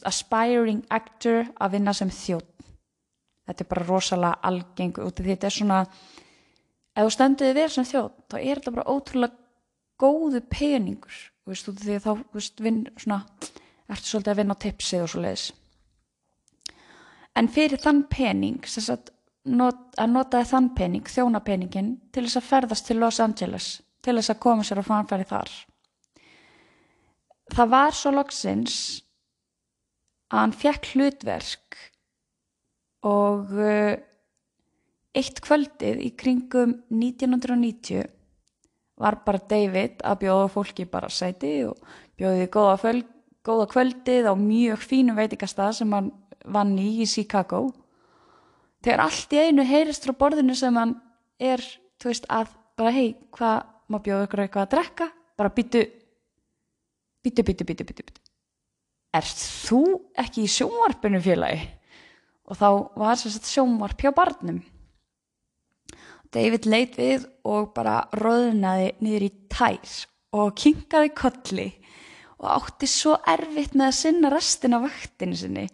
aspiring 0.07 0.85
actor 0.91 1.47
að 1.59 1.77
vinna 1.77 1.95
sem 1.97 2.11
þjótt 2.11 2.67
þetta 3.47 3.65
er 3.65 3.71
bara 3.71 3.87
rosalega 3.89 4.41
algeng 4.51 4.99
út 5.03 5.19
af 5.19 5.25
því 5.25 5.35
þetta 5.35 5.49
er 5.49 5.57
svona 5.57 5.81
ef 6.93 7.07
þú 7.07 7.15
stöndið 7.17 7.59
þér 7.59 7.75
sem 7.77 7.89
þjótt 7.89 8.19
þá 8.29 8.37
er 8.41 8.61
þetta 8.61 8.77
bara 8.77 8.93
ótrúlega 8.93 9.41
góðu 10.03 10.43
peningur 10.51 11.19
veist, 11.49 11.69
því 11.69 11.99
þá 12.03 12.13
veist, 12.35 12.63
vinn, 12.63 12.85
svona, 12.99 13.23
ertu 13.91 14.09
svolítið 14.09 14.33
að 14.33 14.41
vinna 14.43 14.57
á 14.59 14.63
tipsið 14.67 15.05
og 15.05 15.13
svo 15.13 15.25
leiðis 15.25 15.49
en 17.39 17.49
fyrir 17.49 17.81
þann 17.81 18.05
pening 18.13 18.67
sagt, 18.69 19.13
not, 19.45 19.93
að 19.99 20.15
nota 20.15 20.43
þann 20.47 20.73
pening 20.77 21.09
þjónapeningin 21.09 21.95
til 22.13 22.27
þess 22.27 22.41
að 22.41 22.49
ferðast 22.51 22.89
til 22.89 22.99
Los 23.01 23.21
Angeles 23.23 23.69
til 24.03 24.17
þess 24.19 24.35
að 24.35 24.43
koma 24.43 24.67
sér 24.67 24.83
að 24.83 24.89
fanfæri 24.91 25.27
þar. 25.31 25.51
Það 27.53 27.73
var 27.75 27.97
svo 27.97 28.13
loksins 28.15 28.77
að 30.33 30.39
hann 30.41 30.55
fekk 30.57 30.89
hlutverk 30.95 31.79
og 33.07 33.53
uh, 33.59 33.95
eitt 35.13 35.43
kvöldið 35.45 36.01
í 36.07 36.11
kringum 36.19 36.79
1990 36.89 38.07
var 39.03 39.19
bara 39.27 39.43
David 39.51 40.03
að 40.07 40.23
bjóða 40.25 40.49
fólki 40.53 40.87
bara 40.89 41.11
sæti 41.13 41.53
og 41.67 41.81
bjóði 42.19 42.49
góða, 42.53 42.93
góða 43.45 43.69
kvöldið 43.73 44.31
á 44.31 44.35
mjög 44.39 44.85
fínu 44.87 45.17
veitikastað 45.19 45.75
sem 45.81 45.93
hann 45.93 46.13
vann 46.45 46.75
í 46.81 46.89
í 47.03 47.07
Chicago 47.09 47.69
þegar 48.83 49.05
allt 49.07 49.35
í 49.35 49.43
einu 49.47 49.67
heyrist 49.67 50.07
frá 50.07 50.15
borðinu 50.19 50.57
sem 50.59 50.77
hann 50.77 50.97
er, 51.39 51.63
þú 52.03 52.11
veist, 52.11 52.27
að 52.31 52.53
bara 52.79 52.95
hei, 52.95 53.15
hvað, 53.35 53.67
má 53.93 53.99
bjóða 54.03 54.27
ykkur 54.27 54.45
eitthvað 54.45 54.67
að 54.67 54.73
drekka 54.77 55.09
bara 55.39 55.53
byttu 55.55 55.85
bíti, 57.23 57.43
bíti, 57.43 57.65
bíti, 57.65 57.87
bíti. 57.87 58.13
Erst 59.13 59.43
þú 59.67 59.83
ekki 60.19 60.47
í 60.47 60.51
sjónvarpinu 60.51 61.21
félagi? 61.23 61.67
Og 62.49 62.59
þá 62.59 62.69
var 62.99 63.19
þess 63.21 63.39
að 63.39 63.51
sjónvarp 63.53 64.03
hjá 64.03 64.11
barnum. 64.17 64.63
David 66.33 66.67
leit 66.67 66.97
við 66.97 67.27
og 67.45 67.75
bara 67.77 68.07
röðnaði 68.17 68.95
niður 69.05 69.27
í 69.27 69.31
tær 69.53 69.93
og 70.33 70.55
kingaði 70.57 71.13
kolli 71.13 71.67
og 72.41 72.49
átti 72.57 72.89
svo 72.89 73.19
erfitt 73.29 73.77
með 73.77 73.91
að 73.91 73.99
sinna 73.99 74.31
restin 74.33 74.77
af 74.79 74.87
vaktinu 74.87 75.37
sinni. 75.39 75.67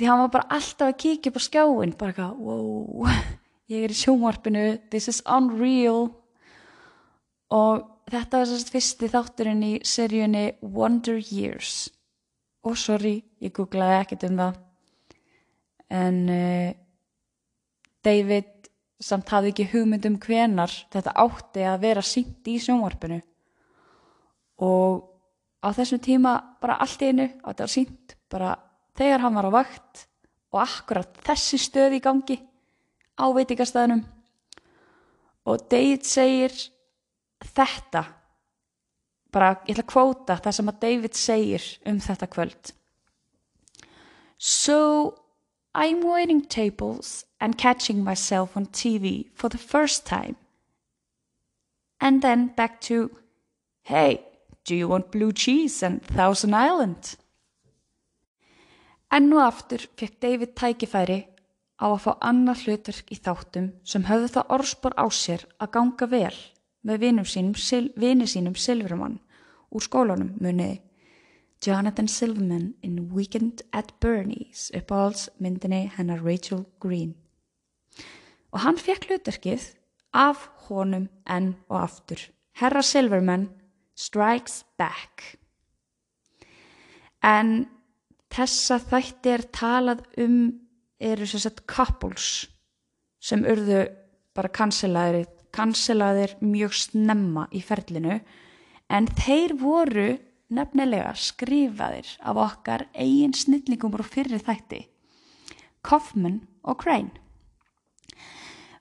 Því 0.00 0.08
hann 0.08 0.24
var 0.24 0.32
bara 0.32 0.56
alltaf 0.56 0.88
að 0.88 0.98
kíkja 1.04 1.30
upp 1.30 1.38
á 1.38 1.42
skjáin, 1.44 1.94
bara 2.00 2.14
eitthvað, 2.14 2.36
wow, 2.40 3.08
ég 3.72 3.84
er 3.84 3.92
í 3.92 4.00
sjónvarpinu, 4.00 4.66
this 4.88 5.10
is 5.12 5.20
unreal. 5.28 6.08
Og 7.52 7.84
Þetta 8.10 8.40
var 8.40 8.48
sérst 8.50 8.70
fyrsti 8.74 9.08
þátturinn 9.10 9.60
í 9.62 9.74
seríunni 9.86 10.56
Wonder 10.66 11.20
Years. 11.20 11.90
Og 12.66 12.74
sorry, 12.78 13.20
ég 13.38 13.52
googlaði 13.54 13.98
ekkert 14.00 14.24
um 14.26 14.40
það. 14.40 14.56
En 16.00 16.18
uh, 16.34 16.72
David 18.02 18.50
samt 19.00 19.30
hafði 19.30 19.52
ekki 19.54 19.68
hugmynd 19.70 20.08
um 20.10 20.18
hvenar 20.20 20.74
þetta 20.90 21.14
átti 21.22 21.62
að 21.70 21.84
vera 21.86 22.04
sínt 22.04 22.50
í 22.50 22.56
sjónvarpinu. 22.62 23.20
Og 24.66 25.06
á 25.62 25.68
þessum 25.78 26.02
tíma 26.02 26.34
bara 26.60 26.80
allt 26.82 27.06
einu 27.06 27.28
átti 27.46 27.66
að 27.66 27.74
sínt 27.76 28.16
bara 28.32 28.56
þegar 29.00 29.24
hann 29.24 29.38
var 29.38 29.48
á 29.48 29.52
vakt 29.62 30.06
og 30.52 30.60
akkurat 30.60 31.20
þessi 31.24 31.60
stöð 31.62 31.96
í 31.96 32.04
gangi 32.04 32.36
á 33.16 33.24
veitikastæðinum 33.32 34.02
og 35.48 35.68
David 35.72 36.04
segir 36.04 36.52
þetta 37.40 38.04
bara, 39.32 39.54
ég 39.64 39.78
ætla 39.78 39.86
að 39.86 39.92
kvóta 39.92 40.36
það 40.42 40.56
sem 40.56 40.70
að 40.72 40.80
David 40.84 41.16
segir 41.16 41.66
um 41.86 42.00
þetta 42.02 42.28
kvöld. 42.28 42.72
So 44.36 45.14
I'm 45.74 46.02
waiting 46.02 46.42
tables 46.42 47.24
and 47.40 47.56
catching 47.56 48.02
myself 48.04 48.56
on 48.56 48.66
TV 48.66 49.30
for 49.34 49.48
the 49.48 49.58
first 49.58 50.04
time. 50.04 50.36
And 52.00 52.22
then 52.22 52.48
back 52.56 52.80
to 52.82 53.10
Hey, 53.82 54.24
do 54.64 54.74
you 54.74 54.88
want 54.88 55.10
blue 55.10 55.32
cheese 55.32 55.82
and 55.82 56.02
Thousand 56.02 56.54
Island? 56.54 57.16
Enn 59.10 59.32
og 59.34 59.42
aftur 59.42 59.82
fekk 59.98 60.20
David 60.22 60.54
tækifæri 60.58 61.20
á 61.82 61.86
að 61.88 62.02
fá 62.04 62.12
annað 62.30 62.66
hlutverk 62.66 63.10
í 63.10 63.18
þáttum 63.18 63.72
sem 63.82 64.06
höfðu 64.06 64.28
það 64.36 64.52
orðspor 64.56 64.94
á 64.94 65.06
sér 65.10 65.46
að 65.58 65.72
ganga 65.76 66.06
vel 66.12 66.36
með 66.86 67.02
vini 67.02 68.28
sínum 68.30 68.54
Silverman 68.54 69.18
úr 69.70 69.84
skólanum 69.84 70.36
muniði. 70.40 70.80
Jonathan 71.60 72.08
Silverman 72.08 72.74
in 72.82 73.10
Weekend 73.12 73.60
at 73.72 73.92
Bernie's 74.00 74.70
uppáhalds 74.72 75.28
myndinni 75.38 75.90
hennar 75.96 76.22
Rachel 76.24 76.64
Green. 76.80 77.14
Og 78.52 78.62
hann 78.64 78.80
fekk 78.80 79.10
hlutverkið 79.10 79.66
af 80.16 80.48
honum 80.68 81.10
enn 81.28 81.52
og 81.68 81.82
aftur. 81.82 82.22
Herra 82.56 82.80
Silverman 82.82 83.50
strikes 83.94 84.64
back. 84.78 85.36
En 87.20 87.68
þessa 88.30 88.78
þætti 88.90 89.32
er 89.34 89.46
talað 89.54 90.04
um 90.22 90.36
eru 91.00 91.26
sem 91.26 91.42
sagt 91.42 91.64
couples 91.70 92.46
sem 93.20 93.42
urðu 93.44 93.84
bara 94.36 94.50
kanselaðir, 94.52 95.26
kanselaðir 95.52 96.36
mjög 96.44 96.76
snemma 96.78 97.46
í 97.52 97.62
ferlinu 97.64 98.20
en 98.90 99.08
þeir 99.18 99.56
voru 99.60 100.10
nefnilega 100.50 101.12
skrifaðir 101.18 102.08
af 102.26 102.38
okkar 102.42 102.86
eigin 102.94 103.34
snillingum 103.36 103.94
og 103.98 104.06
fyrir 104.06 104.42
þætti 104.42 104.84
Kaufman 105.86 106.42
og 106.62 106.76
Crane. 106.82 107.10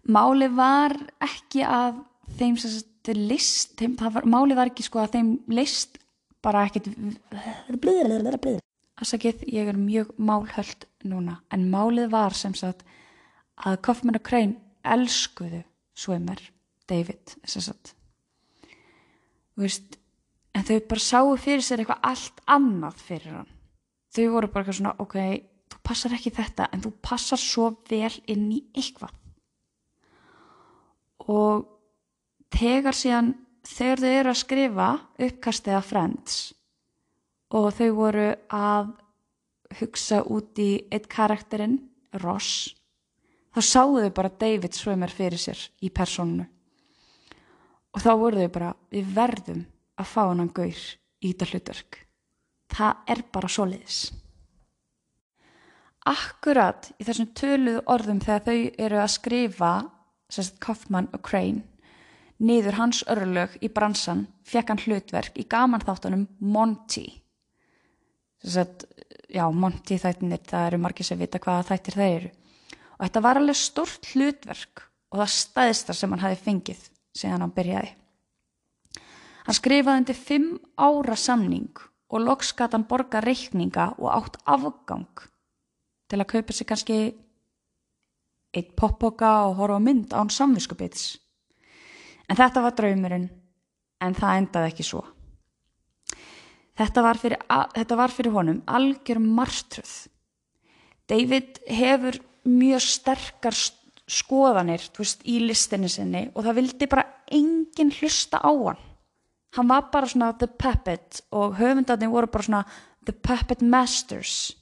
Máli 0.10 0.50
var 0.52 0.96
ekki 1.24 1.64
að 1.64 2.02
þeim 2.40 2.58
sem 2.60 2.74
sagt 2.74 3.12
list, 3.16 3.78
þeim, 3.80 3.96
var, 4.00 4.26
máli 4.28 4.58
var 4.58 4.72
ekki 4.72 4.84
sko 4.86 5.04
að 5.04 5.14
þeim 5.16 5.30
list 5.54 6.00
bara 6.44 6.66
ekkert 6.68 6.90
Asakið, 9.00 9.46
ég 9.48 9.70
er 9.72 9.78
mjög 9.80 10.12
málhöld 10.20 10.86
núna, 11.08 11.40
en 11.54 11.70
málið 11.72 12.10
var 12.12 12.36
sem 12.36 12.56
sagt 12.58 12.84
að 13.64 13.80
Kaufman 13.86 14.20
og 14.20 14.26
Crane 14.28 14.60
elskuðu 14.84 15.64
Swimmer, 16.00 16.42
David, 16.90 17.36
sem 17.48 17.64
sagt. 17.64 17.94
Þú 19.56 19.64
veist, 19.66 19.96
en 20.56 20.66
þau 20.68 20.78
bara 20.92 21.04
sáu 21.04 21.32
fyrir 21.40 21.64
sér 21.64 21.84
eitthvað 21.84 22.06
allt 22.12 22.44
annað 22.48 23.02
fyrir 23.06 23.40
hann. 23.40 23.56
Þau 24.16 24.26
voru 24.34 24.52
bara 24.52 24.64
eitthvað 24.64 24.80
svona, 24.80 24.96
ok, 25.04 25.18
þú 25.70 25.82
passar 25.86 26.16
ekki 26.18 26.36
þetta, 26.36 26.70
en 26.74 26.84
þú 26.84 26.94
passar 27.06 27.42
svo 27.42 27.72
vel 27.90 28.14
inn 28.32 28.48
í 28.56 28.62
eitthvað. 28.74 29.16
Og 31.30 31.68
þegar 32.56 32.98
síðan, 32.98 33.34
þegar 33.68 34.04
þau 34.04 34.14
eru 34.14 34.32
að 34.34 34.42
skrifa 34.44 34.88
uppkastið 35.28 35.78
af 35.78 35.92
Friends, 35.92 36.40
og 37.56 37.72
þau 37.78 37.90
voru 37.98 38.28
að 38.54 38.92
hugsa 39.80 40.22
út 40.26 40.60
í 40.62 40.70
eitt 40.92 41.08
karakterinn, 41.10 41.80
Ross. 42.24 42.70
Þá 43.54 43.62
sáðu 43.66 44.06
þau 44.06 44.14
bara 44.18 44.38
David 44.42 44.78
Swimmer 44.78 45.14
fyrir 45.14 45.42
sér 45.42 45.60
í 45.82 45.90
persónu 45.90 46.46
og 47.90 48.04
þá 48.04 48.12
voru 48.22 48.44
þau 48.44 48.54
bara 48.54 48.72
við 48.94 49.14
verðum 49.16 49.62
að 49.98 50.10
fá 50.12 50.22
hann 50.30 50.52
gaur 50.54 50.82
í 51.20 51.32
þetta 51.32 51.50
hlutverk. 51.50 52.02
Það 52.70 53.14
er 53.14 53.24
bara 53.34 53.50
svo 53.50 53.66
leiðis 53.66 54.02
Akkurat 56.10 56.88
í 56.98 57.06
þessum 57.06 57.28
töluðu 57.36 57.82
orðum 57.92 58.22
þegar 58.24 58.46
þau 58.46 58.84
eru 58.86 59.00
að 59.02 59.12
skrifa 59.14 59.72
sérst 60.32 60.60
Kaufman 60.64 61.10
og 61.14 61.22
Crane 61.26 61.66
niður 62.40 62.78
hans 62.80 63.02
örlög 63.12 63.58
í 63.60 63.70
bransan 63.74 64.28
fekk 64.48 64.72
hann 64.72 64.84
hlutverk 64.86 65.38
í 65.38 65.46
gaman 65.50 65.84
þáttunum 65.84 66.26
Monty 68.40 68.52
Sett, 68.52 68.86
já, 69.30 69.44
Monty 69.52 69.98
þættinir, 70.00 70.40
það 70.48 70.68
eru 70.68 70.78
margir 70.80 71.06
sem 71.06 71.20
vita 71.20 71.40
hvaða 71.40 71.66
þættir 71.74 71.98
það 72.00 72.14
eru. 72.16 72.30
Og 72.96 73.06
þetta 73.06 73.22
var 73.22 73.38
alveg 73.38 73.56
stort 73.56 74.08
hlutverk 74.14 74.84
og 75.12 75.20
það 75.20 75.34
staðist 75.34 75.88
þar 75.88 75.98
sem 76.00 76.14
hann 76.14 76.24
hafi 76.24 76.40
fengið 76.44 76.86
síðan 77.16 77.44
hann 77.44 77.56
byrjaði. 77.56 77.92
Hann 79.46 79.58
skrifaði 79.58 80.04
undir 80.04 80.16
fimm 80.16 80.50
ára 80.78 81.16
samning 81.18 81.84
og 82.10 82.24
lokskat 82.24 82.74
hann 82.74 82.88
borga 82.88 83.22
reikninga 83.22 83.94
og 83.98 84.10
átt 84.14 84.40
afgang 84.46 85.26
til 86.10 86.20
að 86.20 86.32
kaupa 86.32 86.54
sér 86.56 86.70
kannski 86.70 87.00
eitt 88.56 88.76
poppoka 88.76 89.50
og 89.50 89.60
horfa 89.60 89.80
mynd 89.84 90.14
án 90.16 90.32
samviskubits. 90.32 91.18
En 92.30 92.38
þetta 92.38 92.64
var 92.64 92.76
draumurinn, 92.78 93.30
en 94.00 94.16
það 94.16 94.42
endaði 94.42 94.72
ekki 94.72 94.86
svo. 94.86 95.04
Þetta 96.80 97.04
var 97.04 97.20
fyrir, 97.20 97.42
þetta 97.76 97.98
var 98.00 98.14
fyrir 98.16 98.36
honum 98.36 98.62
algjör 98.72 99.20
martröð. 99.20 99.94
David 101.10 101.58
hefur 101.68 102.20
mjög 102.48 102.86
sterkar 102.86 103.58
skoðanir 104.10 104.86
veist, 104.98 105.26
í 105.28 105.42
listinni 105.44 105.90
sinni 105.92 106.28
og 106.34 106.46
það 106.46 106.60
vildi 106.62 106.90
bara 106.90 107.08
enginn 107.36 107.92
hlusta 108.00 108.40
á 108.40 108.52
hann. 108.52 108.80
Hann 109.58 109.70
var 109.70 109.90
bara 109.92 110.08
svona 110.08 110.32
the 110.38 110.48
puppet 110.48 111.24
og 111.34 111.58
höfundarnir 111.58 112.12
voru 112.14 112.30
bara 112.32 112.46
svona 112.46 112.64
the 113.06 113.14
puppet 113.14 113.62
masters. 113.66 114.54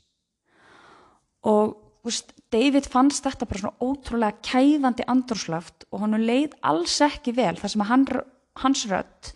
Og 1.44 1.76
veist, 2.08 2.34
David 2.52 2.88
fannst 2.90 3.28
þetta 3.28 3.46
bara 3.46 3.62
svona 3.62 3.84
ótrúlega 3.84 4.42
kæfandi 4.42 5.06
andrúslöft 5.12 5.86
og 5.92 6.02
hann 6.02 6.18
leið 6.24 6.56
alls 6.66 6.98
ekki 7.04 7.36
vel 7.36 7.56
þar 7.60 7.74
sem 7.76 7.88
hann, 7.92 8.08
hans 8.64 8.86
rött 8.90 9.34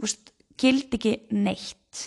veist, 0.00 0.35
gildi 0.60 0.98
ekki 0.98 1.14
neitt. 1.36 2.06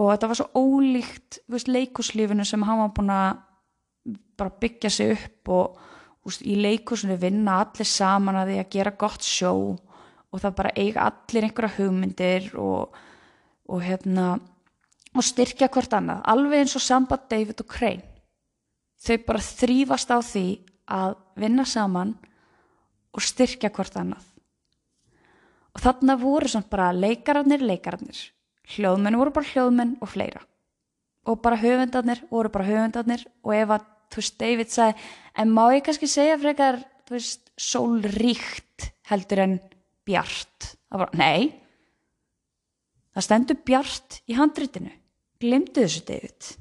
Og 0.00 0.10
þetta 0.12 0.30
var 0.30 0.38
svo 0.38 0.48
ólíkt 0.56 1.40
veist, 1.50 1.68
leikuslífinu 1.68 2.46
sem 2.48 2.62
hann 2.64 2.80
var 2.80 2.92
búin 2.96 3.12
að 3.12 4.52
byggja 4.62 4.90
sig 4.90 5.12
upp 5.16 5.52
og 5.52 5.80
veist, 6.24 6.44
í 6.46 6.56
leikusinu 6.56 7.18
vinna 7.20 7.60
allir 7.64 7.88
saman 7.88 8.38
að 8.40 8.52
því 8.52 8.60
að 8.62 8.70
gera 8.76 8.96
gott 9.02 9.26
sjó 9.26 9.52
og 10.30 10.38
það 10.38 10.56
bara 10.60 10.76
eiga 10.78 11.08
allir 11.10 11.46
einhverja 11.46 11.76
hugmyndir 11.76 12.48
og, 12.60 12.96
og 13.68 13.84
hérna 13.84 14.32
og 15.10 15.26
styrkja 15.26 15.68
hvort 15.74 15.92
annað, 15.96 16.22
alveg 16.30 16.62
eins 16.62 16.76
og 16.78 16.84
samband 16.84 17.26
David 17.30 17.64
og 17.64 17.66
Crane. 17.66 18.06
Þau 19.00 19.16
bara 19.26 19.42
þrýfast 19.42 20.12
á 20.14 20.18
því 20.22 20.46
að 20.90 21.16
vinna 21.40 21.64
saman 21.66 22.14
og 23.10 23.24
styrkja 23.24 23.72
hvort 23.74 23.96
annað 23.98 24.29
og 25.74 25.82
þarna 25.82 26.16
voru 26.20 26.50
samt 26.50 26.70
bara 26.72 26.90
leikararnir 26.94 27.62
leikararnir. 27.62 28.18
Hljóðmenn 28.70 29.18
voru 29.18 29.34
bara 29.34 29.50
hljóðmenn 29.50 29.96
og 30.02 30.10
fleira. 30.12 30.42
Og 31.28 31.40
bara 31.42 31.58
höfundarnir 31.60 32.22
voru 32.30 32.52
bara 32.52 32.68
höfundarnir. 32.68 33.24
Og 33.44 33.54
ef 33.54 33.74
að, 33.76 33.86
þú 34.10 34.22
veist, 34.22 34.36
David 34.40 34.72
sagði 34.72 35.08
en 35.42 35.54
má 35.54 35.64
ég 35.74 35.84
kannski 35.86 36.10
segja 36.10 36.38
frekar 36.40 36.80
þú 37.08 37.16
veist, 37.16 37.50
sólríkt 37.58 38.90
heldur 39.10 39.44
en 39.44 39.56
bjart? 40.08 40.72
Það 40.90 41.04
var, 41.04 41.14
nei. 41.18 41.50
Það 43.14 43.26
stendur 43.26 43.62
bjart 43.66 44.20
í 44.30 44.38
handritinu. 44.38 44.92
Glimtu 45.40 45.82
þessu 45.82 46.04
David. 46.06 46.52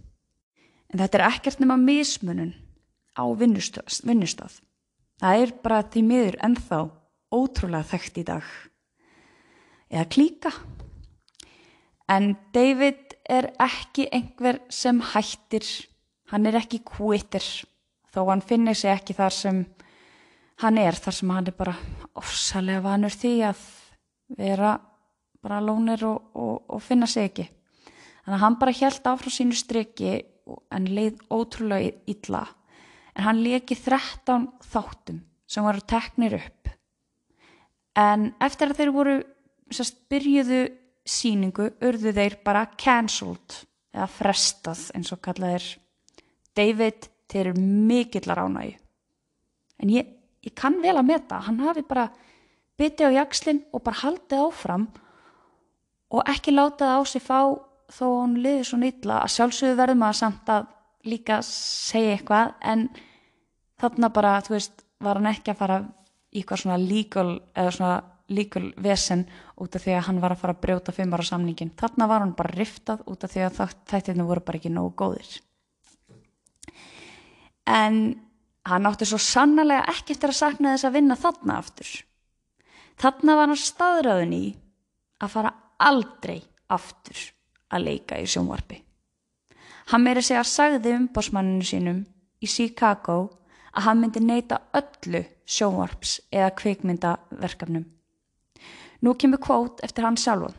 En 0.89 1.03
þetta 1.03 1.19
er 1.19 1.27
ekkert 1.29 1.61
nema 1.61 1.77
mismunun 1.77 2.55
á 3.19 3.23
vinnustaf 3.37 4.59
það 5.19 5.43
er 5.43 5.53
bara 5.63 5.83
því 5.83 6.03
miður 6.07 6.37
ennþá 6.47 6.79
ótrúlega 7.35 7.89
þekkt 7.91 8.21
í 8.21 8.25
dag 8.29 8.51
eða 9.89 10.09
klíka 10.09 10.53
En 12.09 12.33
David 12.53 13.13
er 13.29 13.51
ekki 13.61 14.07
einhver 14.09 14.57
sem 14.73 14.97
hættir, 15.11 15.65
hann 16.33 16.47
er 16.49 16.57
ekki 16.57 16.79
kvítir 16.81 17.45
þó 18.09 18.23
hann 18.31 18.41
finnir 18.41 18.77
sig 18.77 18.89
ekki 18.89 19.13
þar 19.13 19.35
sem 19.35 19.59
hann 20.63 20.79
er, 20.81 20.97
þar 20.97 21.15
sem 21.19 21.33
hann 21.35 21.51
er 21.51 21.57
bara 21.57 21.75
ofsalega 22.17 22.81
vanur 22.87 23.13
því 23.13 23.33
að 23.51 23.61
vera 24.39 24.73
bara 25.39 25.61
lónir 25.63 26.01
og, 26.09 26.33
og, 26.35 26.55
og 26.67 26.81
finna 26.83 27.07
sig 27.07 27.29
ekki. 27.29 27.45
Þannig 28.25 28.35
að 28.39 28.43
hann 28.43 28.57
bara 28.59 28.77
held 28.81 29.07
áfram 29.13 29.35
sínu 29.35 29.57
striki 29.57 30.15
en 30.73 30.89
leið 30.89 31.21
ótrúlega 31.29 31.93
illa. 32.09 32.43
En 33.15 33.25
hann 33.27 33.43
leki 33.45 33.77
13 33.77 34.49
þáttum 34.65 35.21
sem 35.49 35.65
voru 35.65 35.85
teknir 35.85 36.39
upp. 36.41 36.73
En 37.97 38.31
eftir 38.41 38.69
að 38.71 38.81
þeir 38.81 38.91
voru, 38.95 39.15
sérst, 39.73 40.01
byrjuðu 40.11 40.61
síningu 41.09 41.71
urðu 41.85 42.13
þeir 42.13 42.39
bara 42.45 42.67
cancelled 42.77 43.61
eða 43.95 44.09
frestað 44.13 44.83
eins 44.97 45.13
og 45.15 45.21
kallað 45.25 45.57
er. 45.57 45.69
David 46.57 47.09
þeir 47.29 47.51
eru 47.51 47.61
mikillar 47.89 48.41
ánægi 48.45 48.75
en 49.79 49.93
ég, 49.93 50.07
ég 50.43 50.55
kann 50.57 50.79
vel 50.83 50.97
að 50.97 51.07
meta 51.07 51.39
hann 51.45 51.61
hafi 51.63 51.83
bara 51.87 52.09
byttið 52.79 53.13
á 53.13 53.17
jakslinn 53.21 53.61
og 53.75 53.83
bara 53.85 54.01
haldið 54.03 54.43
áfram 54.47 54.87
og 56.09 56.31
ekki 56.31 56.53
látað 56.55 56.95
á 56.95 56.99
sig 57.07 57.23
fá 57.23 57.39
þó 57.89 58.05
hann 58.21 58.37
liði 58.43 58.65
svo 58.67 58.79
nýtla 58.81 59.21
að 59.23 59.33
sjálfsögðu 59.35 59.79
verðum 59.79 60.05
að 60.07 60.19
samt 60.19 60.51
að 60.53 60.67
líka 61.09 61.39
segja 61.45 62.17
eitthvað 62.17 62.53
en 62.71 62.87
þarna 63.79 64.09
bara, 64.11 64.33
þú 64.43 64.55
veist, 64.57 64.83
var 64.99 65.19
hann 65.19 65.31
ekki 65.31 65.53
að 65.53 65.61
fara 65.61 65.79
í 65.79 66.41
eitthvað 66.41 66.63
svona 66.63 66.79
legal 66.81 67.29
eða 67.55 67.75
svona 67.75 67.93
líkul 68.29 68.69
vesen 68.77 69.25
út 69.59 69.75
af 69.75 69.83
því 69.83 69.95
að 69.97 70.05
hann 70.07 70.21
var 70.23 70.35
að 70.35 70.41
fara 70.43 70.55
að 70.55 70.63
brjóta 70.63 70.95
fimm 70.95 71.13
ára 71.13 71.25
samningin. 71.25 71.73
Þarna 71.77 72.07
var 72.09 72.23
hann 72.23 72.35
bara 72.37 72.55
riftað 72.55 73.03
út 73.09 73.23
af 73.25 73.33
því 73.33 73.45
að 73.45 73.61
þættirni 73.89 74.25
voru 74.27 74.43
bara 74.45 74.59
ekki 74.61 74.71
nógu 74.73 74.93
góðir. 75.01 75.31
En 77.69 77.97
hann 78.69 78.89
átti 78.89 79.07
svo 79.09 79.19
sannlega 79.21 79.87
ekki 79.91 80.15
eftir 80.15 80.33
að 80.33 80.39
sakna 80.41 80.75
þess 80.75 80.89
að 80.89 80.95
vinna 80.97 81.17
þarna 81.19 81.57
aftur. 81.61 81.89
Þarna 82.99 83.35
var 83.39 83.51
hann 83.51 83.63
staðræðin 83.63 84.37
í 84.37 84.45
að 85.19 85.33
fara 85.35 85.55
aldrei 85.79 86.39
aftur 86.69 87.25
að 87.73 87.85
leika 87.85 88.19
í 88.19 88.27
sjónvarpi. 88.29 88.79
Hann 89.89 90.03
meiri 90.05 90.21
segja 90.21 90.43
að 90.43 90.51
sagði 90.51 90.95
umbásmanninu 90.97 91.65
sínum 91.65 92.01
í 92.39 92.49
Chicago 92.49 93.21
að 93.73 93.85
hann 93.87 94.01
myndi 94.03 94.21
neyta 94.21 94.59
öllu 94.77 95.23
sjónvarps 95.49 96.19
eða 96.29 96.51
kvikmyndaverkefnum. 96.59 97.87
Nú 99.01 99.15
kemur 99.15 99.39
kvót 99.39 99.83
eftir 99.83 100.03
hann 100.03 100.17
sjálfun. 100.19 100.55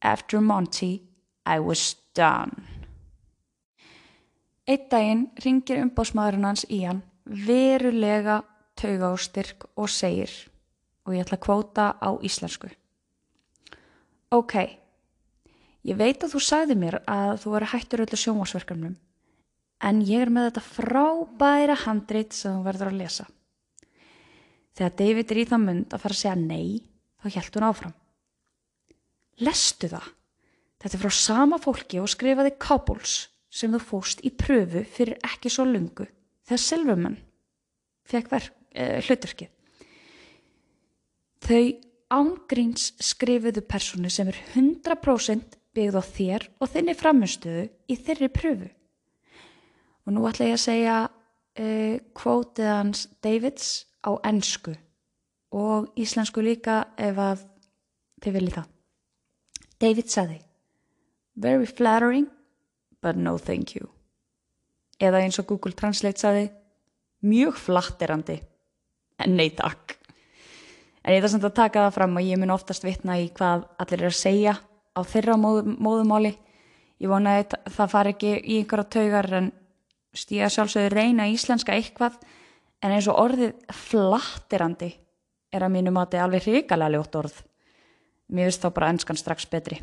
After 0.00 0.40
Monty, 0.40 1.02
I 1.46 1.58
was 1.58 1.96
done. 2.14 2.64
Eitt 4.70 4.86
daginn 4.92 5.26
ringir 5.42 5.80
umbásmaðurinn 5.82 6.46
hans 6.46 6.62
í 6.70 6.84
hann 6.84 7.02
verulega 7.26 8.40
tauga 8.78 9.10
og 9.10 9.20
styrk 9.20 9.66
og 9.74 9.90
segir 9.90 10.30
og 11.06 11.16
ég 11.16 11.24
ætla 11.24 11.38
að 11.40 11.44
kvóta 11.46 11.86
á 11.98 12.10
íslensku. 12.22 12.70
Ok, 14.30 14.54
ég 15.82 15.98
veit 15.98 16.22
að 16.22 16.36
þú 16.36 16.42
sagði 16.46 16.76
mér 16.78 17.00
að 17.10 17.40
þú 17.42 17.54
veri 17.56 17.70
hættur 17.72 18.04
öllu 18.04 18.20
sjónvarsverkefnum 18.20 18.94
en 19.80 20.02
ég 20.06 20.22
er 20.22 20.30
með 20.30 20.50
þetta 20.50 20.64
frábæra 20.68 21.76
handrit 21.86 22.36
sem 22.36 22.54
þú 22.54 22.64
verður 22.68 22.92
að 22.92 23.00
lesa. 23.00 23.26
Þegar 24.76 24.96
David 25.00 25.32
er 25.32 25.40
í 25.40 25.48
það 25.50 25.64
mund 25.64 25.94
að 25.94 26.02
fara 26.04 26.16
að 26.16 26.20
segja 26.20 26.36
nei, 26.38 26.68
þá 27.20 27.26
hjælt 27.34 27.58
hún 27.58 27.68
áfram. 27.68 27.94
Lestu 29.40 29.90
það? 29.90 30.08
Þetta 30.80 30.96
er 30.96 31.02
frá 31.02 31.12
sama 31.12 31.58
fólki 31.60 32.00
og 32.00 32.08
skrifaði 32.08 32.54
Kábúls 32.60 33.16
sem 33.52 33.72
þú 33.74 33.80
fóst 33.82 34.22
í 34.24 34.32
pröfu 34.32 34.84
fyrir 34.88 35.20
ekki 35.26 35.52
svo 35.52 35.66
lungu 35.68 36.06
þegar 36.48 36.62
Silverman 36.64 37.16
fekk 38.08 38.32
eh, 38.36 38.98
hluturkið. 39.04 39.50
Þau 41.44 41.62
ángríns 42.10 42.90
skrifuðu 43.02 43.62
personu 43.68 44.10
sem 44.12 44.28
er 44.30 44.38
100% 44.54 45.56
byggð 45.76 46.00
á 46.00 46.02
þér 46.04 46.46
og 46.58 46.70
þinni 46.72 46.96
framinstöðu 46.98 47.64
í 47.90 47.96
þeirri 47.96 48.30
pröfu. 48.34 48.68
Og 50.06 50.14
nú 50.16 50.26
ætla 50.26 50.48
ég 50.48 50.56
að 50.56 50.64
segja 50.64 50.96
uh, 51.06 51.96
kvótið 52.16 52.70
hans 52.70 53.04
Davids 53.22 53.68
á 54.02 54.16
ennsku 54.26 54.74
og 55.50 55.90
íslensku 55.98 56.42
líka 56.44 56.82
ef 56.98 57.18
að 57.18 57.46
þið 58.22 58.36
viljið 58.36 58.56
það. 58.58 58.68
David 59.80 60.12
saði 60.12 60.38
Very 61.40 61.66
flattering 61.66 62.28
but 63.00 63.16
no 63.16 63.38
thank 63.38 63.74
you. 63.76 63.88
Eða 65.00 65.22
eins 65.24 65.38
og 65.40 65.48
Google 65.48 65.72
Translate 65.72 66.20
saði 66.20 66.50
mjög 67.24 67.56
flatterandi 67.60 68.36
en 69.20 69.36
nei 69.36 69.50
takk. 69.56 69.96
En 71.00 71.14
ég 71.14 71.22
það 71.24 71.32
samt 71.34 71.46
að 71.48 71.56
taka 71.56 71.86
það 71.86 71.96
fram 71.96 72.18
og 72.20 72.26
ég 72.26 72.40
mun 72.40 72.52
oftast 72.52 72.84
vitna 72.84 73.16
í 73.20 73.30
hvað 73.32 73.64
allir 73.80 74.04
er 74.04 74.10
að 74.10 74.18
segja 74.18 74.54
á 74.60 75.00
þeirra 75.00 75.36
móð, 75.40 75.70
móðumáli. 75.80 76.34
Ég 77.00 77.08
vona 77.08 77.38
að 77.40 77.56
það 77.72 77.92
fari 77.94 78.12
ekki 78.14 78.34
í 78.36 78.58
einhverja 78.60 78.90
taugar 78.92 79.30
en 79.38 79.52
stíða 80.12 80.50
sjálfsögur 80.52 80.96
reyna 80.98 81.30
íslenska 81.32 81.72
eitthvað 81.72 82.18
en 82.84 82.92
eins 82.92 83.08
og 83.08 83.20
orðið 83.22 83.54
flatterandi 83.72 84.90
er 85.50 85.66
að 85.66 85.74
mínu 85.74 85.92
mati 85.94 86.20
alveg 86.20 86.46
hrikalega 86.46 86.94
ljótt 86.94 87.18
orð. 87.20 87.36
Mér 88.30 88.50
finnst 88.50 88.64
þá 88.64 88.70
bara 88.76 88.90
ennskan 88.94 89.18
strax 89.18 89.46
betri. 89.50 89.80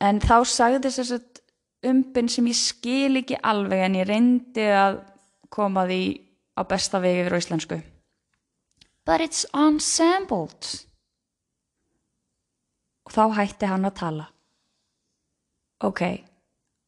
En 0.00 0.20
þá 0.20 0.36
sagði 0.48 0.90
þess 0.90 1.16
að 1.16 1.42
umbyn 1.90 2.30
sem 2.32 2.48
ég 2.48 2.58
skil 2.58 3.20
ekki 3.20 3.40
alveg 3.44 3.84
en 3.84 3.98
ég 4.00 4.08
reyndi 4.08 4.64
að 4.72 5.02
koma 5.52 5.84
því 5.88 6.02
á 6.56 6.62
besta 6.68 7.00
vegi 7.02 7.28
á 7.28 7.36
íslensku. 7.36 7.80
But 9.04 9.20
it's 9.20 9.44
ensembled. 9.52 10.64
Og 13.04 13.12
þá 13.12 13.24
hætti 13.36 13.68
hann 13.68 13.84
að 13.84 13.98
tala. 14.00 14.28
Ok, 15.84 16.00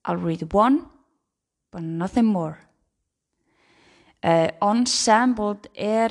I'll 0.09 0.23
read 0.23 0.47
one, 0.55 0.87
but 1.73 1.83
nothing 1.83 2.25
more. 2.25 2.57
Uh, 4.27 4.49
ensembled 4.67 5.69
er 5.79 6.11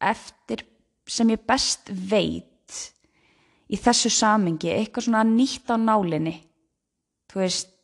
eftir 0.00 0.62
sem 1.10 1.28
ég 1.34 1.42
best 1.44 1.90
veit 1.92 2.46
í 3.70 3.78
þessu 3.78 4.10
samingi, 4.10 4.70
eitthvað 4.72 5.10
svona 5.10 5.24
nýtt 5.26 5.68
á 5.68 5.76
nálinni. 5.76 6.38
Þú 7.30 7.42
veist 7.42 7.74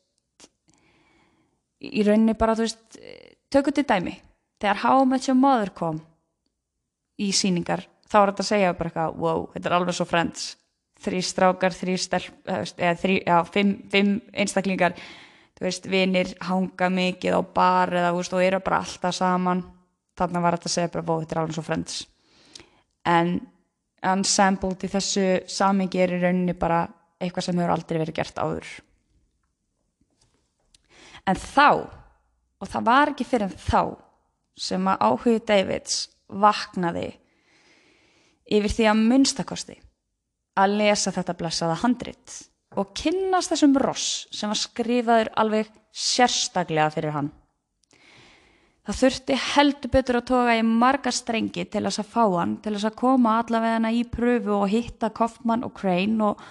í 1.84 2.02
rauninni 2.06 2.34
bara, 2.38 2.56
þú 2.56 2.64
veist 2.64 2.98
tökur 3.52 3.74
til 3.76 3.84
dæmi, 3.86 4.14
þegar 4.62 4.80
How 4.82 5.04
Much 5.04 5.28
Your 5.28 5.38
Mother 5.38 5.70
kom 5.76 6.00
í 7.20 7.28
síningar, 7.36 7.84
þá 8.08 8.16
er 8.22 8.32
þetta 8.32 8.44
að 8.46 8.50
segja 8.50 8.72
bara 8.78 8.90
eitthvað, 8.90 9.20
wow, 9.22 9.44
þetta 9.52 9.70
er 9.70 9.76
alveg 9.76 9.98
svo 9.98 10.08
friends. 10.08 10.48
Þrý 11.04 11.20
strákar, 11.28 11.76
þrý 11.76 11.94
stelp 12.00 12.48
eða 12.48 12.96
þrý, 12.96 13.18
já, 13.20 13.36
fimm, 13.52 13.72
fimm 13.92 14.14
einstaklingar 14.32 14.94
þú 15.56 15.66
veist, 15.66 15.88
vinir 15.90 16.32
hanga 16.46 16.90
mikið 16.92 17.38
á 17.38 17.42
bar 17.42 17.92
eða, 17.94 18.12
þú 18.12 18.20
veist, 18.20 18.36
og 18.36 18.44
eru 18.44 18.62
bara 18.64 18.82
alltaf 18.84 19.16
saman. 19.16 19.64
Þannig 20.16 20.44
var 20.44 20.56
þetta 20.56 20.70
að 20.70 20.74
segja 20.76 20.92
bara, 20.94 21.18
þetta 21.20 21.36
er 21.36 21.42
alveg 21.42 21.56
svo 21.56 21.64
friends. 21.66 22.00
En 23.06 23.36
ensembled 24.06 24.84
í 24.84 24.90
þessu 24.92 25.26
samingi 25.50 26.02
er 26.02 26.16
í 26.16 26.20
rauninni 26.22 26.56
bara 26.58 26.84
eitthvað 27.20 27.48
sem 27.48 27.60
hefur 27.60 27.74
aldrei 27.74 28.00
verið 28.00 28.18
gert 28.18 28.40
áður. 28.40 28.72
En 31.26 31.38
þá 31.40 31.68
og 32.60 32.68
það 32.70 32.86
var 32.86 33.12
ekki 33.12 33.26
fyrir 33.26 33.54
þá 33.56 33.96
sem 34.56 34.88
að 34.88 35.02
áhugðu 35.08 35.40
Davids 35.48 35.96
vaknaði 36.28 37.08
yfir 38.46 38.72
því 38.72 38.86
að 38.90 39.02
munstakosti 39.10 39.76
að 40.56 40.76
lesa 40.80 41.12
þetta 41.12 41.36
blessaða 41.36 41.80
handrit 41.82 42.36
og 42.76 42.92
kynnast 42.96 43.52
þessum 43.52 43.74
ross 43.80 44.26
sem 44.34 44.52
var 44.52 44.60
skrifaður 44.60 45.32
alveg 45.40 45.72
sérstaklega 45.96 46.92
fyrir 46.92 47.16
hann 47.16 47.32
Það 48.86 48.98
þurfti 49.00 49.36
heldur 49.42 49.90
betur 49.90 50.16
að 50.20 50.26
toga 50.28 50.52
í 50.54 50.60
marga 50.62 51.10
strengi 51.10 51.64
til 51.66 51.80
þess 51.88 52.04
að 52.04 52.10
fá 52.12 52.22
hann, 52.36 52.52
til 52.62 52.76
þess 52.76 52.86
að 52.86 52.98
koma 53.00 53.32
allavega 53.40 53.90
í 53.90 54.04
pröfu 54.06 54.52
og 54.54 54.70
hitta 54.70 55.10
Kaufmann 55.10 55.66
og 55.66 55.72
Crane 55.74 56.28
og, 56.28 56.44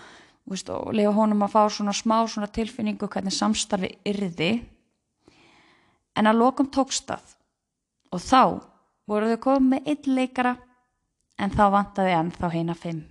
veist, 0.51 0.67
og 0.67 0.91
lega 0.91 1.13
honum 1.15 1.45
að 1.47 1.53
fá 1.53 1.61
svona 1.71 1.95
smá 1.95 2.17
svona 2.27 2.51
tilfinningu 2.51 3.07
hvernig 3.07 3.31
samstarfi 3.31 3.93
yrði. 4.11 4.51
En 6.19 6.27
að 6.27 6.41
lokum 6.41 6.67
tókstað 6.67 7.37
og 8.11 8.19
þá 8.19 8.41
voru 9.07 9.31
þau 9.31 9.43
komið 9.47 9.71
með 9.71 9.89
einn 9.93 10.19
leikara 10.19 10.55
en 11.39 11.55
þá 11.55 11.65
vantaði 11.71 12.17
enn 12.19 12.35
þá 12.35 12.47
heina 12.51 12.75
fimm. 12.75 13.05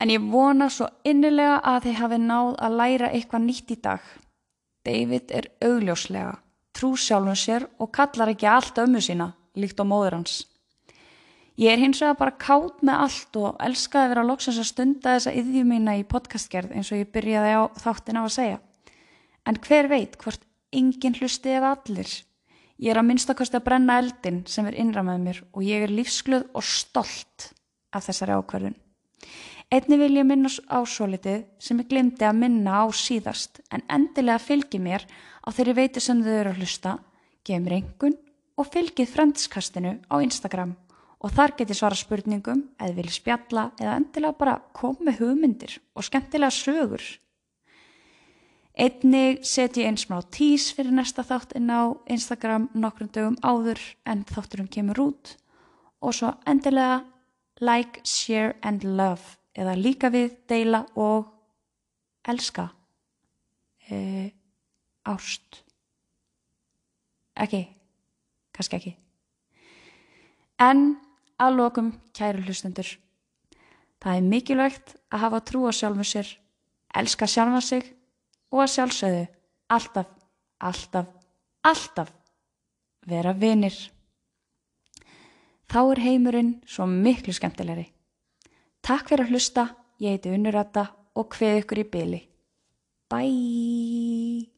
En 0.00 0.12
ég 0.12 0.24
vona 0.32 0.68
svo 0.68 0.88
innilega 1.08 1.60
að 1.64 1.86
þið 1.86 2.00
hafi 2.00 2.18
náð 2.22 2.50
að 2.66 2.80
læra 2.80 3.12
eitthvað 3.12 3.46
nýtt 3.46 3.70
í 3.72 3.78
dag. 3.80 4.02
David 4.84 5.32
er 5.34 5.48
augljóslega 5.64 6.34
trú 6.76 6.92
sjálfum 7.00 7.36
sér 7.38 7.64
og 7.80 7.92
kallar 7.94 8.32
ekki 8.32 8.48
allt 8.50 8.78
ömmu 8.82 9.00
sína, 9.00 9.32
líkt 9.56 9.80
á 9.80 9.84
móður 9.88 10.18
hans. 10.18 10.44
Ég 11.56 11.72
er 11.72 11.80
hins 11.80 12.02
vegar 12.02 12.18
bara 12.20 12.36
kátt 12.36 12.82
með 12.84 13.02
allt 13.06 13.36
og 13.40 13.60
elskaði 13.64 14.04
að 14.04 14.12
vera 14.12 14.24
loksins 14.28 14.60
að 14.60 14.68
stunda 14.68 15.14
þessa 15.16 15.32
yðjú 15.40 15.62
mína 15.64 15.96
í 15.96 16.04
podcastgerð 16.04 16.74
eins 16.76 16.90
og 16.92 17.00
ég 17.00 17.12
byrjaði 17.14 17.54
á 17.56 17.62
þáttin 17.80 18.20
á 18.20 18.22
að 18.26 18.34
segja. 18.34 18.58
En 19.48 19.60
hver 19.64 19.88
veit 19.88 20.18
hvort 20.20 20.44
enginn 20.76 21.16
hlusti 21.16 21.54
ef 21.56 21.64
allir? 21.64 22.10
Ég 22.76 22.92
er 22.92 23.00
að 23.00 23.08
minnstakosti 23.08 23.56
að 23.56 23.64
brenna 23.70 23.96
eldin 24.02 24.42
sem 24.52 24.66
er 24.68 24.76
innra 24.76 25.00
með 25.06 25.22
mér 25.24 25.38
og 25.54 25.64
ég 25.64 25.86
er 25.86 25.94
lífsglöð 25.96 26.50
og 26.52 26.66
stolt 26.66 27.48
af 27.96 28.04
þessari 28.04 28.36
ákverðun. 28.36 28.76
Einni 29.66 29.96
vil 29.98 30.14
ég 30.14 30.22
minna 30.22 30.46
á 30.70 30.78
svo 30.86 31.08
litið 31.10 31.40
sem 31.58 31.80
ég 31.82 31.88
glimti 31.90 32.22
að 32.22 32.36
minna 32.38 32.78
á 32.78 32.84
síðast 32.94 33.58
en 33.74 33.82
endilega 33.90 34.38
fylgi 34.38 34.78
mér 34.78 35.02
á 35.42 35.50
þeirri 35.50 35.72
veiti 35.74 36.02
sem 36.02 36.20
þau 36.22 36.34
eru 36.34 36.50
að 36.52 36.60
hlusta, 36.60 36.92
gefum 37.42 37.64
reyngun 37.72 38.14
og 38.54 38.68
fylgið 38.70 39.08
frendskastinu 39.10 39.96
á 40.06 40.14
Instagram. 40.22 40.76
Og 41.18 41.34
þar 41.34 41.56
getið 41.58 41.78
svara 41.80 41.98
spurningum 41.98 42.60
eða 42.78 42.94
vilja 42.94 43.16
spjalla 43.16 43.64
eða 43.80 43.96
endilega 43.98 44.38
bara 44.38 44.54
með 45.00 45.18
hugmyndir 45.18 45.74
og 45.98 46.06
skemmtilega 46.06 46.54
sögur. 46.54 47.02
Einnig 48.78 49.42
set 49.42 49.80
ég 49.80 49.88
eins 49.88 50.04
smá 50.06 50.20
tís 50.30 50.68
fyrir 50.76 50.94
næsta 50.94 51.24
þátt 51.26 51.56
inn 51.58 51.72
á 51.74 51.90
Instagram 52.06 52.68
nokkrum 52.74 53.10
dögum 53.10 53.40
áður 53.42 53.82
en 54.06 54.22
þátturum 54.30 54.70
kemur 54.70 55.02
út. 55.08 55.34
Og 55.98 56.14
svo 56.14 56.36
endilega 56.46 57.02
like, 57.58 58.04
share 58.04 58.54
and 58.62 58.84
love 58.84 59.34
eða 59.56 59.76
líka 59.78 60.10
við, 60.12 60.34
deila 60.48 60.84
og 61.00 61.30
elska. 62.28 62.68
Eh, 63.88 64.32
ást 65.06 65.62
ekki, 67.38 67.60
kannski 68.50 68.80
ekki 68.80 68.92
en 70.58 70.96
að 71.38 71.58
lokum 71.60 71.92
kæru 72.16 72.42
hlustendur 72.42 72.88
það 74.02 74.16
er 74.16 74.28
mikilvægt 74.32 74.96
að 75.12 75.22
hafa 75.22 75.42
trú 75.46 75.68
á 75.68 75.72
sjálfum 75.76 76.08
sér 76.08 76.32
elska 76.98 77.28
sjálfa 77.30 77.62
sig 77.62 77.92
og 78.50 78.64
að 78.64 78.72
sjálfsögðu 78.74 79.24
alltaf 79.70 80.16
alltaf, 80.58 81.06
alltaf 81.62 82.12
vera 83.06 83.32
vinir. 83.36 83.74
Þá 85.66 85.80
er 85.92 86.02
heimurinn 86.02 86.52
svo 86.66 86.86
miklu 86.86 87.34
skemmtilegri. 87.34 87.90
Takk 88.86 89.08
fyrir 89.10 89.26
að 89.26 89.32
hlusta, 89.34 89.62
ég 89.98 90.14
heiti 90.14 90.30
Unnurata 90.30 90.84
og 91.18 91.34
hveð 91.34 91.64
ykkur 91.64 91.80
í 91.82 91.86
byli. 91.90 92.20
Bye! 93.10 94.55